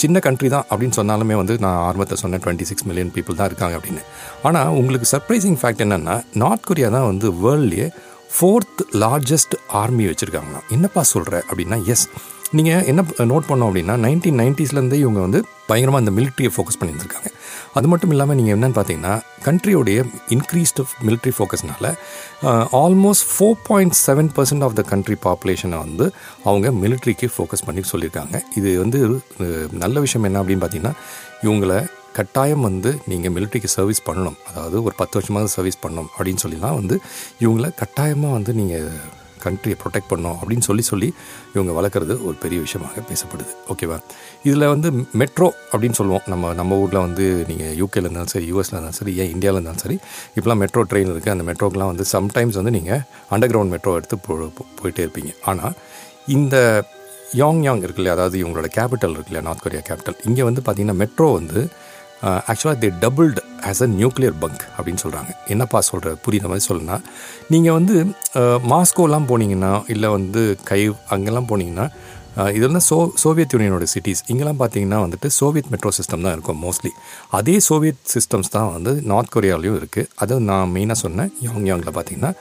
சின்ன 0.03 0.19
கண்ட்ரி 0.25 0.49
தான் 0.55 0.65
அப்படின்னு 0.71 0.97
சொன்னாலுமே 0.99 1.35
வந்து 1.41 1.53
நான் 1.65 1.79
ஆர்வத்தை 1.87 2.17
சொன்னேன். 2.21 2.41
டுவெண்ட்டி 2.45 2.67
சிக்ஸ் 2.69 2.85
மில்லியன் 2.89 3.13
பீப்புள் 3.15 3.39
தான் 3.39 3.49
இருக்காங்க 3.51 3.75
அப்படின்னு. 3.79 4.03
ஆனால் 4.47 4.73
உங்களுக்கு 4.81 5.07
சர்ப்ரைசிங் 5.13 5.57
ஃபேக்ட் 5.61 5.83
என்னென்னா 5.85 6.15
நார்த் 6.43 6.67
கொரியா 6.69 6.89
தான் 6.97 7.09
வந்து 7.11 7.29
வேர்ல்ட்லேயே 7.45 7.87
ஃபோர்த் 8.35 8.81
லார்ஜஸ்ட் 9.03 9.55
ஆர்மி 9.81 10.05
வச்சுருக்காங்களாம். 10.11 10.65
என்னப்பா 10.77 11.03
சொல்கிற 11.13 11.43
அப்படின்னா 11.49 11.79
எஸ் 11.93 12.07
நீங்கள் 12.57 12.83
என்ன 12.91 13.01
நோட் 13.31 13.47
பண்ணோம் 13.47 13.67
அப்படின்னா 13.69 13.95
நைன்டீன் 14.03 14.37
நைன்ட்டீஸ்லேருந்தே 14.41 14.97
இவங்க 15.03 15.19
வந்து 15.25 15.39
பயங்கரமாக 15.69 16.01
அந்த 16.03 16.11
மிலிட்ரியை 16.17 16.49
ஃபோக்கஸ் 16.55 16.77
பண்ணியிருந்திருக்காங்க. 16.79 17.29
அது 17.77 17.87
மட்டும் 17.91 18.11
இல்லாமல் 18.13 18.37
நீங்கள் 18.39 18.55
என்னென்னு 18.55 18.77
பார்த்தீங்கன்னா 18.77 19.13
கண்ட்ரியோடைய 19.45 20.03
increased 20.35 20.85
military 21.07 21.31
ஃபோக்கஸ்னால 21.37 21.89
almost 22.83 23.25
four 23.31 23.57
point 23.69 23.97
seven 24.05 24.29
percent 24.37 24.65
of 24.67 24.77
the 24.79 24.83
country 24.91 25.17
பாப்புலேஷனை 25.25 25.79
வந்து 25.85 26.07
அவங்க 26.47 26.71
மிலிட்ரிக்கு 26.83 27.29
ஃபோக்கஸ் 27.35 27.65
பண்ணி 27.67 27.83
சொல்லியிருக்காங்க. 27.93 28.35
இது 28.61 28.71
வந்து 28.83 29.01
நல்ல 29.83 29.99
விஷயம் 30.05 30.27
என்ன 30.29 30.43
அப்படின்னு 30.43 30.63
பார்த்தீங்கன்னா 30.65 30.95
இவங்களை 31.47 31.79
கட்டாயம் 32.19 32.65
வந்து 32.69 32.89
நீங்கள் 33.11 33.33
மிலிட்ரிக்கு 33.35 33.69
சர்வீஸ் 33.77 34.05
பண்ணணும். 34.07 34.39
அதாவது 34.49 34.77
ஒரு 34.87 34.95
பத்து 35.01 35.15
வருஷமாவது 35.19 35.55
சர்வீஸ் 35.57 35.83
பண்ணணும் 35.85 36.09
அப்படின்னு 36.15 36.43
சொல்லிலாம் 36.45 36.79
வந்து 36.81 36.97
இவங்கள 37.43 37.69
கட்டாயமாக 37.83 38.37
வந்து 38.39 38.53
நீங்கள் 38.61 38.89
கண்ட்ரியை 39.47 39.77
ப்ரொடெக்ட் 39.83 40.09
பண்ணோம் 40.11 40.37
அப்படின்னு 40.41 40.65
சொல்லி 40.69 40.83
சொல்லி 40.91 41.09
இவங்க 41.55 41.71
வளர்க்குறது 41.79 42.15
ஒரு 42.27 42.35
பெரிய 42.43 42.59
விஷயமாக 42.65 43.03
பேசப்படுது. 43.09 43.51
ஓகேவா 43.73 43.97
இதில் 44.47 44.67
வந்து 44.73 44.89
மெட்ரோ 45.21 45.49
அப்படின்னு 45.71 45.97
சொல்லுவோம். 45.99 46.25
நம்ம 46.33 46.53
நம்ம 46.59 46.79
ஊரில் 46.83 47.01
வந்து 47.05 47.25
நீங்கள் 47.51 47.73
யூகேல 47.81 48.05
இருந்தாலும் 48.07 48.33
சரி 48.33 48.47
யூஎஸில் 48.51 48.75
இருந்தாலும் 48.75 48.99
சரி 49.01 49.13
ஏன் 49.21 49.31
இந்தியாவில் 49.35 49.59
இருந்தாலும் 49.59 49.83
சரி 49.85 49.97
இப்போலாம் 50.37 50.61
மெட்ரோ 50.63 50.83
ட்ரெயின் 50.91 51.11
இருக்குது 51.13 51.35
அந்த 51.35 51.45
மெட்ரோக்கெலாம் 51.51 51.91
வந்து 51.93 52.07
சம்டைம்ஸ் 52.15 52.59
வந்து 52.61 52.75
நீங்கள் 52.77 53.01
அண்டர் 53.35 53.53
கிரவுண்ட் 53.53 53.73
மெட்ரோ 53.75 53.93
எடுத்து 53.99 54.17
போ 54.27 54.35
போயிட்டே 54.81 55.03
இருப்பீங்க. 55.05 55.33
ஆனால் 55.51 55.75
இந்த 56.37 56.55
யாங் 57.41 57.61
யாங் 57.67 57.81
இருக்குல்ல 57.85 58.11
அதாவது 58.15 58.35
இவங்களோட 58.41 58.67
கேபிட்டல் 58.77 59.15
இருக்குல்ல 59.15 59.39
நார்த் 59.47 59.63
கொரியா 59.63 59.81
கேபிட்டல் 59.87 60.17
இங்கே 60.29 60.43
வந்து 60.49 60.61
பார்த்திங்கன்னா 60.65 60.99
மெட்ரோ 61.03 61.27
வந்து 61.39 61.59
ஆக்சுவலாக 62.49 62.77
they 62.83 62.89
doubled 63.03 63.41
as 63.69 63.81
a 63.85 63.87
nuclear 63.99 64.35
bunker 64.41 64.63
அப்படின்னு 64.75 65.01
சொல்கிறாங்க 65.03 65.31
என்னப்பா 65.47 65.79
சொல்கிற 65.89 66.11
புரியுற 66.25 66.47
மாதிரி 66.51 66.67
சொல்லணும்னா 66.69 66.97
நீங்கள் 67.49 67.77
வந்து 67.79 67.95
uh, 68.41 68.57
மாஸ்கோலாம் 68.73 69.29
போனீங்கன்னா 69.31 69.71
இல்லை 69.87 70.11
வந்து 70.17 70.43
கைவ் 70.71 70.93
அங்கெல்லாம் 71.15 71.49
போனீங்கன்னா 71.51 71.87
uh, 72.37 72.49
இதெல்லாம் 72.57 72.85
சோ 72.87 72.97
சோவியத் 73.23 73.53
யூனியனோட 73.55 73.85
சிட்டிஸ் 73.93 74.21
இங்கெல்லாம் 74.31 74.59
பார்த்தீங்கன்னா 74.61 74.99
வந்துட்டு 75.05 75.27
சோவியத் 75.39 75.69
மெட்ரோ 75.73 75.91
சிஸ்டம் 75.97 76.25
தான் 76.25 76.35
இருக்கும் 76.37 76.59
மோஸ்ட்லி 76.65 76.91
அதே 77.39 77.55
சோவியத் 77.69 78.01
சிஸ்டம்ஸ் 78.13 78.53
தான் 78.55 78.69
வந்து 78.75 78.93
நார்த் 79.11 79.33
கொரியாவிலையும் 79.35 79.77
இருக்குது 79.81 80.09
அது 80.23 80.39
நான் 80.49 80.71
மெயினாக 80.75 80.99
சொன்னேன் 81.03 81.31
யாங் 81.47 81.67
யாங்கில் 81.69 81.95
பார்த்தீங்கன்னா 81.97 82.31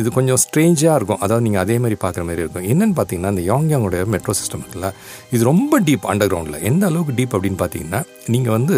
இது 0.00 0.08
கொஞ்சம் 0.16 0.40
ஸ்ட்ரேஞ்சாக 0.44 0.96
இருக்கும். 0.98 1.20
அதாவது 1.24 1.44
நீங்கள் 1.46 1.64
அதே 1.64 1.76
மாதிரி 1.82 1.96
பார்க்குற 2.04 2.24
மாதிரி 2.28 2.42
இருக்கும். 2.44 2.66
என்னென்னு 2.72 2.96
பார்த்தீங்கன்னா 2.98 3.32
இந்த 3.34 3.44
யாங் 3.50 3.68
யாங்கோட 3.72 4.00
மெட்ரோ 4.14 4.34
சிஸ்டம் 4.40 4.62
இருக்குல்ல 4.64 4.90
இது 5.34 5.42
ரொம்ப 5.52 5.80
டீப் 5.86 6.08
அண்டர் 6.12 6.30
கிரவுண்டில் 6.32 6.64
எந்த 6.70 6.84
அளவுக்கு 6.90 7.14
டீப் 7.20 7.36
அப்படின்னு 7.36 7.60
பார்த்தீங்கன்னா 7.62 8.02
நீங்கள் 8.34 8.56
வந்து 8.58 8.76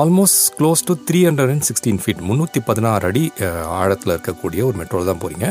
almost 0.00 0.54
close 0.58 0.82
to 0.84 0.92
three 1.08 1.18
hundred 1.26 1.50
and 1.50 1.64
sixteen 1.68 1.98
feet 2.02 2.20
முந்நூற்றி 2.20 2.60
பதினாறு 2.60 3.04
அடி 3.08 3.24
ஆழத்தில் 3.80 4.12
இருக்கக்கூடிய 4.14 4.60
ஒரு 4.64 4.76
மெட்ரோவில் 4.78 5.10
தான் 5.10 5.20
போகிறீங்க 5.20 5.46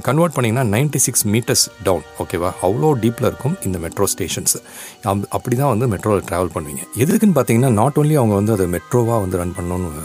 கன்வெர்ட் 0.00 0.36
பண்ணிங்கன்னா 0.36 0.64
நைன்டி 0.68 0.98
சிக்ஸ் 0.98 1.24
மீட்டர்ஸ் 1.26 1.64
டவுன் 1.82 2.04
ஓகேவா 2.18 2.50
அவ்வளோ 2.62 2.90
டீப்பில் 3.04 3.28
இருக்கும் 3.30 3.56
இந்த 3.64 3.78
மெட்ரோ 3.78 4.06
ஸ்டேஷன்ஸ் 4.06 4.56
அப்படி 5.30 5.56
தான் 5.56 5.72
வந்து 5.74 5.86
மெட்ரோவில் 5.86 6.26
ட்ராவல் 6.28 6.54
பண்ணுவீங்க. 6.56 6.84
எதுக்குன்னு 6.96 7.36
பார்த்தீங்கன்னா 7.38 7.72
நாட் 7.72 7.98
ஓன்லி 7.98 8.14
அவங்க 8.14 8.34
வந்து 8.34 8.52
அதை 8.52 8.66
மெட்ரோவாக 8.76 9.20
வந்து 9.20 9.40
ரன் 9.42 9.56
பண்ணணும்னு 9.58 10.04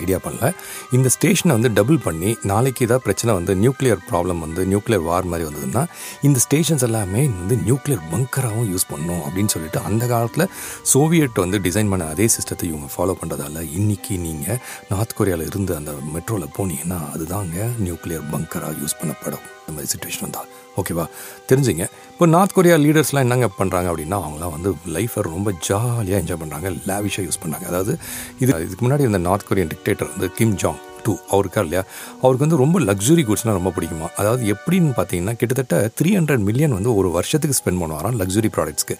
ஐடியா 0.00 0.18
பண்ணல. 0.26 0.48
இந்த 0.96 1.08
ஸ்டேஷனை 1.16 1.52
வந்து 1.56 1.70
டபுள் 1.78 1.98
பண்ணி 2.06 2.30
நாளைக்கு 2.50 2.84
ஏதாவது 2.86 3.04
பிரச்சனை 3.06 3.34
வந்து 3.38 3.54
நியூக்ளியர் 3.64 4.02
ப்ராப்ளம் 4.10 4.40
வந்து 4.46 4.64
நியூக்ளியர் 4.72 5.04
வார் 5.08 5.30
மாதிரி 5.32 5.46
வந்ததுன்னா 5.48 5.84
இந்த 6.28 6.38
ஸ்டேஷன்ஸ் 6.46 6.84
எல்லாமே 6.88 7.22
வந்து 7.40 7.56
நியூக்ளியர் 7.68 8.02
பங்கராகவும் 8.12 8.70
யூஸ் 8.74 8.88
பண்ணும் 8.92 9.22
அப்படின்னு 9.26 9.54
சொல்லிட்டு 9.56 9.80
அந்த 9.90 10.06
காலத்தில் 10.06 10.46
சோவியட் 10.92 11.42
வந்து 11.44 11.60
டிசைன் 11.68 11.90
பண்ண 11.94 12.06
அதே 12.14 12.28
சிஸ்டத்தை 12.36 12.66
இவங்க 12.72 12.88
ஃபாலோ 12.96 13.16
பண்ணுறதால 13.22 13.64
இன்றைக்கி 13.80 14.16
நீங்கள் 14.26 14.60
நார்த் 14.92 15.16
கொரியாவில் 15.18 15.48
இருந்து 15.50 15.74
அந்த 15.80 15.94
மெட்ரோவில் 16.14 16.54
போனீங்கன்னா 16.58 17.00
அதுதாங்க 17.14 17.68
நியூக்ளியர் 17.86 18.30
பங்கராக 18.34 18.80
யூஸ் 18.82 18.98
பண்ணப்படும். 19.02 19.44
இந்த 19.60 19.72
மாதிரி 19.76 19.92
சுச்சுவேஷன் 19.94 20.36
தான் 20.38 20.57
ஓகேவா? 20.80 21.06
தெரிஞ்சுங்க. 21.50 21.86
இப்போ 22.12 22.26
நார்த் 22.26 22.54
கொரியா 22.54 22.76
லீடர்ஸ்லாம் 22.76 23.24
என்னங்க 23.26 23.48
பண்ணுறாங்க 23.58 23.88
அப்படின்னா 23.92 24.18
அவங்களாம் 24.24 24.54
வந்து 24.56 24.72
லைஃப்பை 24.96 25.22
ரொம்ப 25.22 25.52
ஜாலியாக 25.68 26.22
என்ஜாய் 26.22 26.42
பண்ணுறாங்க 26.42 26.70
லேவிஷாக 26.90 27.26
யூஸ் 27.26 27.42
பண்ணுறாங்க 27.44 27.66
அதாவது 27.66 27.98
இது 28.38 28.52
இதுக்கு 28.66 28.84
முன்னாடி 28.86 29.06
இருந்த 29.06 29.18
நார்த் 29.18 29.48
கொரியன் 29.50 29.72
டிக்டேட்டர் 29.74 30.12
வந்து 30.16 30.30
கிம் 30.32 30.56
ஜாங். 30.56 30.80
டூ 31.08 31.16
அவருக்கா 31.34 31.62
இல்லையா? 31.66 31.84
அவருக்கு 32.22 32.46
வந்து 32.46 32.60
ரொம்ப 32.64 32.80
லக்ஸுரி 32.88 33.24
குட்ஸ்னால் 33.28 33.58
ரொம்ப 33.58 33.72
பிடிக்குமா? 33.76 34.08
அதாவது 34.20 34.42
எப்படின்னு 34.54 34.92
பார்த்தீங்கன்னா 35.00 35.36
கிட்டத்தட்ட 35.42 35.76
த்ரீ 36.00 36.10
ஹண்ட்ரட் 36.18 36.44
மில்லியன் 36.48 36.74
வந்து 36.78 36.90
ஒரு 37.00 37.10
வருஷத்துக்கு 37.18 37.58
ஸ்பெண்ட் 37.60 37.80
பண்ணுவாராம் 37.82 38.16
லக்ஸுரி 38.22 38.50
ப்ராடக்ட்ஸ்க்கு 38.56 38.94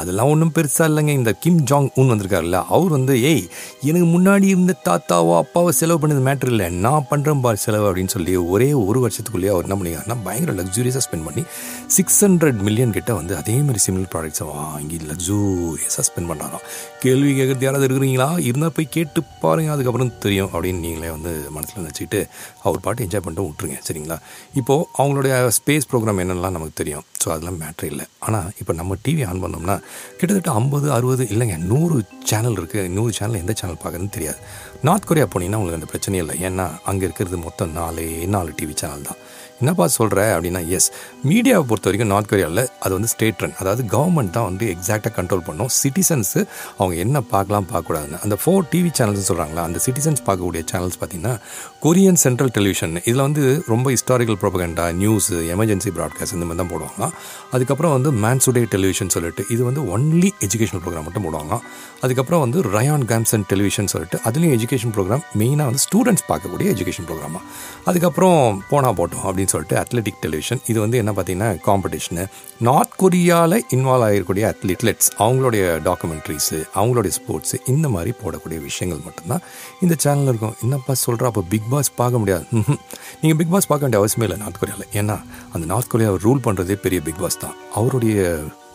அதெல்லாம் 0.00 0.30
ஒன்றும் 0.32 0.52
பெருசாக 0.56 0.88
இல்லைங்க. 0.90 1.12
இந்த 1.20 1.32
கிம் 1.44 1.60
ஜாங் 1.70 1.88
உன் 2.00 2.10
வந்திருக்காருல்ல 2.12 2.58
அவர் 2.76 2.92
வந்து 2.96 3.14
ஏய் 3.30 3.44
எனக்கு 3.90 4.08
முன்னாடி 4.14 4.46
இருந்த 4.54 4.72
தாத்தாவோ 4.88 5.34
அப்பாவோ 5.42 5.70
செலவு 5.80 6.00
பண்ணது 6.02 6.22
மேட்ரு 6.28 6.50
இல்லை. 6.54 6.68
நான் 6.86 7.06
பண்ணுறேன் 7.10 7.40
பார் 7.44 7.62
செலவு 7.64 7.86
அப்படின்னு 7.90 8.14
சொல்லி 8.16 8.36
ஒரே 8.54 8.68
ஒரு 8.88 8.98
வருஷத்துக்குள்ளேயே 9.06 9.52
அவர் 9.54 9.66
என்ன 9.68 9.78
பண்ணிக்காருன்னா 9.80 10.18
பயங்கர 10.24 10.54
லக்ஸுரியஸாக 10.60 11.04
ஸ்பெண்ட் 11.06 11.26
பண்ணி 11.28 11.44
சிக்ஸ் 11.96 12.20
ஹண்ட்ரட் 12.24 12.60
மில்லியன் 12.68 12.94
கிட்ட 12.98 13.14
வந்து 13.14 13.36
அதே 13.36 13.56
மாதிரி 13.66 13.82
சிமிலர் 13.86 14.12
ப்ராடக்ட்ஸை 14.14 14.46
வாங்கி 14.52 14.98
லக்ஸூரியஸாக 15.12 16.04
ஸ்பெண்ட் 16.10 16.30
பண்ணாராம். 16.32 16.64
கேள்வி 17.04 17.32
கேட்குறது 17.38 17.66
யாராவது 17.68 17.88
இருக்கிறீங்களா? 17.88 18.28
இருந்தால் 18.48 18.74
போய் 18.76 18.92
கேட்டு 18.96 19.22
பாருங்க. 19.40 19.70
அதுக்கப்புறம் 19.72 20.12
தெரியும் 20.18 20.50
அப்படின்னு 20.52 20.84
நீங்களே 20.86 21.10
வந்து 21.10 21.32
மனசில் 21.58 21.86
வச்சுக்கிட்டு 21.86 22.20
அவர் 22.66 22.82
பாட்டு 22.84 23.04
என்ஜாய் 23.06 23.24
பண்ணிட்டு 23.24 23.48
விட்ருங்க 23.48 23.78
சரிங்களா? 23.88 24.18
இப்போது 24.60 24.86
அவங்களுடைய 25.00 25.34
ஸ்பேஸ் 25.58 25.88
ப்ரோக்ராம் 25.92 26.22
என்னென்னலாம் 26.24 26.56
நமக்கு 26.58 26.78
தெரியும்? 26.82 27.06
ஸோ 27.22 27.28
அதெல்லாம் 27.34 27.58
மேட்ரு 27.62 27.86
இல்லை. 27.92 28.06
ஆனால் 28.26 28.48
இப்போ 28.60 28.72
நம்ம 28.80 28.96
டிவி 29.04 29.22
ஆன் 29.30 29.42
பண்ணோம்னா 29.44 29.76
கிட்டத்தட்ட 30.18 30.50
ஐம்பது 30.60 30.88
அறுபது 30.96 31.24
இல்லைங்க 31.34 31.56
நூறு 31.72 31.98
சேனல் 32.30 32.58
இருக்குது 32.60 32.90
நூறு 32.96 33.12
சேனல் 33.18 33.40
எந்த 33.42 33.54
சேனல் 33.60 33.80
பார்க்குறதுன்னு 33.84 34.16
தெரியாது. 34.18 34.40
நார்த் 34.88 35.08
கொரியா 35.10 35.26
போனீங்கன்னா 35.34 35.60
உங்களுக்கு 35.60 35.80
அந்த 35.80 35.90
பிரச்சனையே 35.92 36.22
இல்லை. 36.24 36.36
ஏன்னா 36.48 36.66
அங்கே 36.90 37.06
இருக்கிறது 37.08 37.38
மொத்தம் 37.46 37.72
நாலே 37.80 38.08
நாலு 38.36 38.52
டிவி 38.60 38.76
சேனல் 38.82 39.08
தான். 39.10 39.20
என்னப்பா 39.60 39.86
சொல்கிற 39.96 40.20
அப்படின்னா 40.34 40.60
எஸ் 40.76 40.88
மீடியாவை 41.28 41.64
பொறுத்த 41.68 41.88
வரைக்கும் 41.88 42.10
நார்த் 42.12 42.30
கொரியாவில் 42.30 42.62
அது 42.84 42.92
வந்து 42.96 43.10
ஸ்டேட் 43.12 43.42
ரன் 43.42 43.54
அதாவது 43.60 43.82
கவர்மெண்ட் 43.94 44.32
தான் 44.36 44.46
வந்து 44.48 44.64
எக்ஸாக்டாக 44.74 45.12
கண்ட்ரோல் 45.18 45.44
பண்ணும். 45.48 45.70
சிட்டிசன்ஸு 45.80 46.40
அவங்க 46.78 46.94
என்ன 47.04 47.20
பார்க்கலாம் 47.32 47.66
பார்க்கக்கூடாதுன்னு. 47.72 48.18
அந்த 48.24 48.36
ஃபோர் 48.42 48.64
டிவி 48.72 48.90
சேனல்ஸ் 48.98 49.28
சொல்கிறாங்களா 49.30 49.62
அந்த 49.68 49.80
சிட்டிசன்ஸ் 49.86 50.22
பார்க்கக்கூடிய 50.28 50.62
சேனல்ஸ் 50.72 50.98
பார்த்தீங்கன்னா 51.00 51.34
கொரியன் 51.84 52.20
சென்ட்ரல் 52.24 52.52
டெலிவிஷன் 52.56 52.94
இதில் 53.08 53.24
வந்து 53.26 53.44
ரொம்ப 53.72 53.86
historical 53.94 54.38
propaganda 54.42 54.86
news 55.02 55.30
emergency 55.54 55.92
broadcast 55.98 56.36
இந்த 56.38 56.48
மாதிரி 56.48 56.60
தான் 56.62 56.72
போடுவாங்களா 56.74 57.08
அதுக்கப்புறம் 57.56 57.94
வந்து 57.96 58.12
மேன்சுடே 58.24 58.64
டெலிவிஷன் 58.74 59.12
சொல்லிட்டு 59.16 59.44
இது 59.56 59.62
வந்து 59.68 59.82
ஒன்லி 59.96 60.30
எஜுகேஷனல் 60.48 60.82
ப்ரோக்ராம் 60.84 61.06
மட்டும் 61.08 61.26
போடுவாங்களாம். 61.26 61.64
அதுக்கப்புறம் 62.04 62.42
வந்து 62.44 62.58
ரயான் 62.76 63.06
கேம்சன் 63.12 63.46
டெலிவிஷன் 63.52 63.90
சொல்லிட்டு 63.94 64.18
அதுலேயும் 64.28 64.56
எஜுகேஷன் 64.58 64.94
ப்ரோக்ராம் 64.96 65.24
மெயினாக 65.40 65.68
வந்து 65.70 65.82
ஸ்டூடெண்ட்ஸ் 65.86 66.26
பார்க்கக்கூடிய 66.30 66.66
எஜுகேஷன் 66.76 67.08
ப்ரோக்ராமாக 67.10 67.42
அதுக்கப்புறம் 67.90 68.62
போனால் 68.70 68.96
போட்டோம் 69.00 69.24
அப்படின்னு 69.24 69.43
சொல்லிட்டு 69.52 69.76
அத்லெட்டிக் 69.82 70.20
டெலிவிஷன் 70.24 70.60
இது 70.70 70.78
வந்து 70.84 70.96
என்ன 71.02 71.12
பார்த்தீங்கன்னா 71.16 71.50
காம்படிஷனு 71.66 72.24
நார்த் 72.68 72.96
கொரியாவில் 73.02 73.56
இன்வால்வ் 73.76 74.06
ஆகிருக்கூடிய 74.08 74.44
அத்லெட்லெட்ஸ் 74.52 75.08
அவங்களுடைய 75.24 75.64
டாக்குமெண்ட்ரிஸு 75.88 76.58
அவங்களுடைய 76.80 77.12
ஸ்போர்ட்ஸு 77.18 77.58
இந்த 77.74 77.88
மாதிரி 77.94 78.12
போடக்கூடிய 78.22 78.60
விஷயங்கள் 78.68 79.04
மட்டும்தான் 79.06 79.44
இந்த 79.84 79.94
சேனலில் 80.04 80.30
இருக்கும். 80.32 80.56
என்னப்பா 80.62 80.96
சொல்கிறா 81.06 81.30
அப்போ 81.32 81.44
பிக் 81.54 81.70
பாஸ் 81.74 81.92
பார்க்க 82.00 82.22
முடியாது. 82.24 82.44
நீங்கள் 83.20 83.38
பிக் 83.40 83.54
பாஸ் 83.54 83.70
பார்க்க 83.70 83.86
வேண்டிய 83.86 84.02
அவசியமே 84.02 84.28
இல்லை 84.28 84.40
நார்த் 84.44 84.60
கொரியாவில் 84.62 84.92
ஏன்னா 85.02 85.18
அந்த 85.52 85.64
நார்த் 85.72 85.92
கொரியாவை 85.94 86.20
ரூல் 86.26 86.44
பண்ணுறதே 86.48 86.76
பெரிய 86.86 87.00
பிக் 87.08 87.22
பாஸ் 87.24 87.42
தான். 87.44 87.56
அவருடைய 87.80 88.20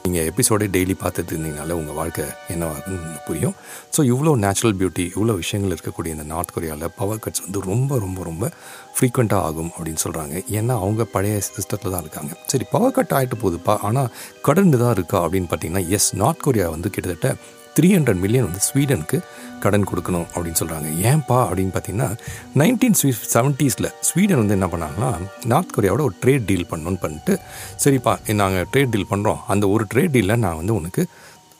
நீங்கள் 0.10 0.28
எபிசோடே 0.32 0.68
டெய்லி 0.76 0.94
பார்த்துட்டு 1.02 1.32
இருந்தீங்கனால 1.34 1.76
உங்கள் 1.80 1.98
வாழ்க்கை 1.98 2.24
என்னவாகுன்னு 2.54 3.18
புரியும். 3.28 3.56
ஸோ 3.96 4.00
இவ்வளோ 4.12 4.32
நேச்சுரல் 4.44 4.76
பியூட்டி 4.80 5.04
இவ்வளோ 5.16 5.34
விஷயங்கள் 5.42 5.74
இருக்கக்கூடிய 5.76 6.16
இந்த 6.16 6.26
நார்த் 6.32 6.54
கொரியாவில் 6.56 6.94
பவர் 7.00 7.22
கட்ஸ் 7.26 7.44
வந்து 7.46 7.62
ரொம்ப 7.72 8.00
ரொம்ப 8.06 8.24
ரொம்ப 8.30 8.46
ஃப்ரீக்வெண்ட்டாக 8.96 9.48
ஆகும் 9.50 9.72
அப்படின்னு 9.76 10.02
சொல்கிறாங்க 10.06 10.36
ஏன்னா 10.60 10.76
அவங்க 10.84 11.04
பழைய 11.16 11.36
சிஸ்டத்தில் 11.50 11.94
தான் 11.96 12.04
இருக்காங்க. 12.06 12.32
சரி 12.52 12.66
பவர் 12.74 12.96
கட் 12.98 13.16
ஆகிட்டு 13.20 13.40
போகுதுப்பா. 13.44 13.76
ஆனால் 13.90 14.10
கடந்து 14.48 14.80
தான் 14.84 14.96
இருக்கா 14.98 15.20
அப்படின்னு 15.26 15.50
பார்த்தீங்கன்னா 15.54 15.86
எஸ் 15.98 16.10
நார்த் 16.24 16.44
கொரியா 16.48 16.68
வந்து 16.76 16.90
கிட்டத்தட்ட 16.96 17.30
த்ரீ 17.78 17.90
ஹண்ட்ரட் 17.96 18.22
மில்லியன் 18.24 18.48
வந்து 18.50 18.64
ஸ்வீடனுக்கு 18.68 19.18
கடன் 19.64 19.88
கொடுக்கணும் 19.90 20.28
அப்படின்னு 20.34 20.60
சொல்கிறாங்க 20.62 20.90
ஏன்பா 21.10 21.38
அப்படின்னு 21.48 21.74
பார்த்தீங்கன்னா 21.76 22.10
நைன்டீன் 22.62 22.98
ஸ்வீ 23.00 23.12
செவன்ட்டீஸில் 23.34 23.90
ஸ்வீடன் 24.10 24.42
வந்து 24.44 24.58
என்ன 24.58 24.68
பண்ணாங்கன்னா 24.68 25.10
நார்த் 25.46 25.74
கொரியாவோட 25.76 26.04
ஒரு 26.10 26.16
ட்ரேட் 26.24 26.46
டீல் 26.46 26.70
பண்ணணும்னு 26.72 27.02
பண்ணிட்டு 27.02 27.36
சரிப்பா 27.84 28.14
நாங்கள் 28.42 28.68
ட்ரேட் 28.74 28.94
டீல் 28.96 29.12
பண்ணுறோம் 29.14 29.42
அந்த 29.48 29.68
ஒரு 29.68 29.86
ட்ரேட் 29.94 30.14
டீலில் 30.18 30.42
நான் 30.46 30.60
வந்து 30.62 30.76
உனக்கு 30.76 31.04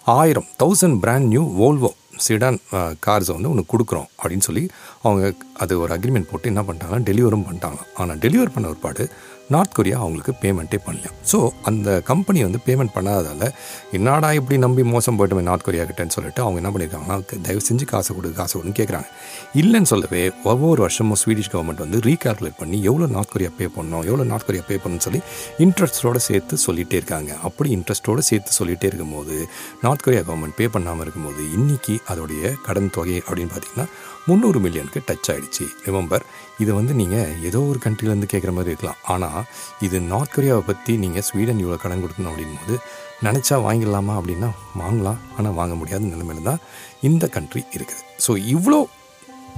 ஆயிரம் 0.08 0.48
thousand 0.64 1.00
brand 1.00 1.30
new 1.34 1.44
Volvo 1.62 1.92
sedan 2.26 2.58
கார்ஸை 3.06 3.34
வந்து 3.36 3.52
உனக்கு 3.52 3.72
கொடுக்குறோம் 3.74 4.08
அப்படின்னு 4.22 4.46
சொல்லி 4.48 4.64
அவங்க 5.04 5.26
அது 5.64 5.74
ஒரு 5.80 5.92
அக்ரிமெண்ட் 5.98 6.30
போட்டு 6.32 6.50
என்ன 6.52 6.62
பண்ணிட்டாங்கன்னா 6.62 7.06
டெலிவரும் 7.10 7.46
பண்ணிட்டாங்க. 7.48 7.80
ஆனால் 7.98 8.18
டெலிவர் 8.18 8.54
பண்ண 8.54 8.68
ஒரு 8.68 8.80
பாடு 8.86 9.04
நார்த் 9.54 9.76
கொரியா 9.78 9.98
அவங்களுக்கு 10.04 10.34
பேமெண்ட்டே 10.42 10.80
பண்ணல. 10.88 11.08
ஸோ 11.32 11.38
அந்த 11.70 11.90
கம்பெனி 12.10 12.40
வந்து 12.48 12.60
பேமெண்ட் 12.68 12.94
பண்ணாததால் 12.96 13.54
என்னடா 13.98 14.30
இப்படி 14.40 14.58
நம்பி 14.66 14.84
மோசம் 14.94 15.18
போயிட்டோமே 15.20 15.44
நார்த் 15.50 15.66
கொரியா 15.68 15.84
கிட்டேன்னு 15.90 16.16
சொல்லிட்டு 16.18 16.42
அவங்க 16.46 16.60
என்ன 16.62 16.72
பண்ணியிருக்காங்கன்னா 16.74 17.18
தயவு 17.48 17.62
செஞ்சு 17.70 17.86
காசு 17.92 18.16
கொடு 18.16 18.32
காசு 18.40 18.54
கொடுன்னு 18.58 18.78
கேட்குறாங்க 18.80 19.10
இல்லைன்னு 19.62 19.90
சொல்லவே 19.94 20.24
ஒவ்வொரு 20.52 20.80
வருஷமும் 20.86 21.20
ஸ்வீடிஷ் 21.22 21.52
கவர்மெண்ட் 21.54 21.84
வந்து 21.86 22.00
ரீகால்குலேட் 22.10 22.60
பண்ணி 22.60 22.80
எவ்வளோ 22.90 23.08
நார்த் 23.16 23.34
கொரியா 23.34 23.52
பே 23.60 23.68
பண்ணணும் 23.78 24.06
எவ்வளோ 24.10 24.26
நார்த் 24.32 24.48
கொரியா 24.50 24.64
பே 24.68 24.78
பண்ணணும்னு 24.84 25.06
சொல்லி 25.08 25.22
இன்ட்ரெஸ்ட்டோடு 25.66 26.22
சேர்த்து 26.28 26.58
சொல்லிகிட்டே 26.68 27.00
இருக்காங்க. 27.02 27.32
அப்படி 27.50 27.70
இன்ட்ரெஸ்ட்டோடு 27.78 28.24
சேர்த்து 28.30 28.52
சொல்லிகிட்டே 28.60 28.90
இருக்கும்போது 28.92 29.38
நார்த் 29.86 30.06
கொரியா 30.08 30.24
கவர்மெண்ட் 30.30 30.58
பே 30.60 30.68
பண்ணாமல் 30.76 31.06
இருக்கும்போது 31.06 31.44
இன்றைக்கி 31.58 31.96
அதோடைய 32.12 32.54
கடன் 32.68 32.94
தொகை 32.98 33.18
அப்படின்னு 33.28 33.54
பார்த்தீங்கன்னா 33.56 33.88
முந்நூறு 34.28 34.60
மில்லியனுக்கு 34.60 35.02
டச் 35.10 35.30
ஆகிடுச்சு 35.34 35.66
ரிமெம்பர் 35.86 36.24
இதை 36.64 36.72
வந்து 36.80 36.94
நீங்கள் 37.02 37.34
ஏதோ 37.50 37.60
ஒரு 37.72 37.80
கண்ட்ரிலேருந்து 37.86 38.30
கேட்குற 38.34 38.52
மாதிரி 38.58 38.74
இருக்கலாம். 38.74 39.02
ஆனால் 39.14 39.42
இது 39.88 39.98
நார்த் 40.12 40.34
கொரியாவை 40.36 40.64
பற்றி 40.70 40.94
நீங்கள் 41.04 41.26
ஸ்வீடன் 41.30 41.62
இவ்வளோ 41.64 41.80
கடன் 41.86 42.04
கொடுக்கணும் 42.06 42.32
அப்படின்போது 42.34 42.78
நினச்சா 43.28 43.56
வாங்கிடலாமா 43.68 44.14
அப்படின்னா 44.20 44.52
வாங்கலாம். 44.84 45.20
ஆனால் 45.38 45.58
வாங்க 45.60 45.76
முடியாத 45.82 46.04
நிலைமையில 46.14 46.48
தான் 46.52 46.64
இந்த 47.10 47.28
கண்ட்ரி 47.36 47.64
இருக்குது. 47.78 48.06
ஸோ 48.28 48.34
இவ்வளோ 48.56 48.80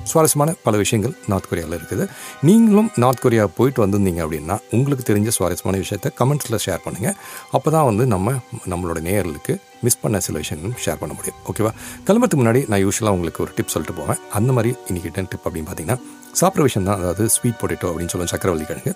சுவாரஸ்யமான 0.09 0.51
பல 0.65 0.75
விஷயங்கள் 0.81 1.13
நார்த் 1.31 1.47
கொரியாவில் 1.49 1.75
இருக்குது. 1.79 2.03
நீங்களும் 2.47 2.87
நார்த் 3.03 3.21
கொரியா 3.23 3.43
போயிட்டு 3.57 3.81
வந்திருந்தீங்க 3.83 4.21
அப்படின்னா 4.25 4.55
உங்களுக்கு 4.75 5.03
தெரிஞ்ச 5.09 5.31
சுவாரஸ்யமான 5.37 5.79
விஷயத்த 5.83 6.11
கமெண்ட்ஸில் 6.19 6.61
ஷேர் 6.65 6.81
பண்ணுங்கள் 6.85 7.17
அப்போ 7.57 7.69
தான் 7.75 7.87
வந்து 7.89 8.05
நம்ம 8.13 8.33
நம்மளோட 8.73 9.01
நேயர்களுக்கு 9.07 9.55
மிஸ் 9.85 10.01
பண்ண 10.03 10.21
சில 10.27 10.37
விஷயங்களும் 10.43 10.79
ஷேர் 10.85 11.01
பண்ண 11.01 11.13
முடியும். 11.19 11.37
ஓகேவா 11.51 11.73
கிளம்புறதுக்கு 12.07 12.41
முன்னாடி 12.41 12.63
நான் 12.73 12.83
யூஸ்வலாக 12.85 13.15
உங்களுக்கு 13.17 13.43
ஒரு 13.45 13.53
டிப் 13.59 13.73
சொல்லிட்டு 13.75 13.97
போவேன். 13.99 14.21
அந்த 14.39 14.51
மாதிரி 14.57 14.73
இன்றைக்கி 14.89 15.11
டிப் 15.19 15.45
அப்படின்னு 15.47 15.69
பார்த்தீங்கன்னா 15.69 15.99
சாப்பிட்ற 16.39 16.67
விஷயம் 16.67 16.88
தான் 16.89 17.00
அதாவது 17.00 17.24
ஸ்வீட் 17.36 17.60
பொட்டேட்டோ 17.62 17.88
அப்படின்னு 17.91 18.13
சொல்லுவோம் 18.13 18.34
சக்கரவள்ளி 18.34 18.67
கிழங்கு. 18.72 18.94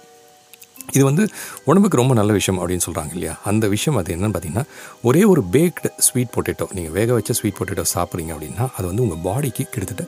இது 0.96 1.04
வந்து 1.08 1.24
உடம்புக்கு 1.70 2.00
ரொம்ப 2.00 2.14
நல்ல 2.18 2.32
விஷயம் 2.38 2.60
அப்படின்னு 2.62 2.86
சொல்கிறாங்க 2.86 3.14
இல்லையா? 3.18 3.34
அந்த 3.50 3.66
விஷயம் 3.74 3.98
அது 4.00 4.14
என்னென்னு 4.16 4.36
பார்த்தீங்கன்னா 4.36 4.66
ஒரே 5.08 5.22
ஒரு 5.32 5.42
பேக்டு 5.54 5.90
ஸ்வீட் 6.08 6.34
பொட்டேட்டோ 6.36 6.66
நீங்கள் 6.78 6.94
வேக 6.98 7.14
வச்ச 7.18 7.34
ஸ்வீட் 7.40 7.58
பொட்டேட்டோ 7.60 7.86
சாப்பிட்றீங்க 7.94 8.32
அப்படின்னா 8.36 8.66
அது 8.78 8.86
வந்து 8.92 9.04
உங்கள் 9.06 9.22
பாடிக்கு 9.28 9.64
கிட்டத்தட்ட 9.74 10.06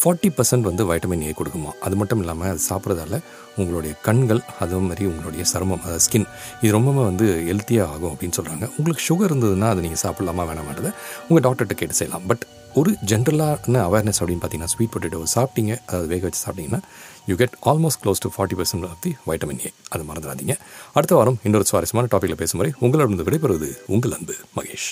ஃபார்ட்டி 0.00 0.28
பர்சன்ட் 0.36 0.68
வந்து 0.68 0.82
வைட்டமின் 0.90 1.24
ஏ 1.28 1.32
கொடுக்குமா? 1.40 1.70
அது 1.86 1.96
மட்டும் 2.00 2.20
இல்லாமல் 2.22 2.50
அது 2.52 2.62
சாப்பிட்றதால 2.68 3.16
உங்களுடைய 3.56 3.92
கண்கள் 4.06 4.40
அதே 4.64 4.78
மாதிரி 4.86 5.04
உங்களுடைய 5.10 5.44
சருமம் 5.52 5.82
அதாவது 5.84 6.04
ஸ்கின் 6.06 6.28
இது 6.62 6.72
ரொம்பவே 6.78 7.04
வந்து 7.10 7.26
ஹெல்த்தியாக 7.50 7.92
ஆகும் 7.94 8.12
அப்படின்னு 8.12 8.38
சொல்கிறாங்க 8.38 8.66
உங்களுக்கு 8.78 9.04
சுகர் 9.08 9.30
இருந்ததுன்னா 9.30 9.68
அது 9.74 9.84
நீங்கள் 9.86 10.02
சாப்பிடலாமா 10.04 10.46
வேணாமான்றதை 10.50 10.92
உங்கள் 11.28 11.44
டாக்டர்கிட்ட 11.48 11.76
கேட்டு 11.82 11.98
செய்யலாம். 12.00 12.26
பட் 12.32 12.46
ஒரு 12.74 12.96
ஜென்ரலான 13.06 13.56
அவேர்னஸ் 13.66 14.20
அப்படின்னு 14.20 14.42
பார்த்தீங்கன்னா 14.42 14.64
ஸ்வீட் 14.64 14.88
பொட்டேட்டோ 14.92 15.22
சாப்பிட்டீங்க 15.34 15.78
அதாவது 15.86 16.06
வேக 16.06 16.28
வச்சு 16.28 16.40
சாப்பிட்டீங்கன்னா 16.46 16.82
you 17.26 17.36
get 17.36 17.54
almost 17.64 18.00
close 18.04 18.20
to 18.20 18.30
forty 18.36 18.62
percent 18.62 18.88
of 18.88 19.00
the 19.00 19.16
vitamin 19.26 19.66
A 19.66 19.72
அது 19.88 20.04
மறந்துடாதீங்க. 20.04 20.58
அடுத்த 20.92 21.14
வாரம் 21.14 21.38
இன்னொரு 21.42 21.64
சுவாரஸ்யமான 21.64 22.08
டாப்பிக்கில் 22.14 22.34
பேசும் 22.34 22.60
வரை 22.60 22.72
உங்களிடம் 22.78 23.18
விடைபெறுவது 23.18 23.78
உங்கள் 23.86 24.12
அன்பு 24.12 24.34
மகேஷ். 24.56 24.90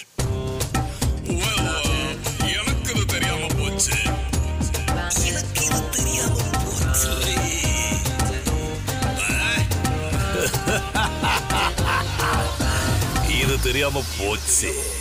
இது 13.41 13.61
தெரியாம 13.61 14.03
போச்சு. 14.19 14.98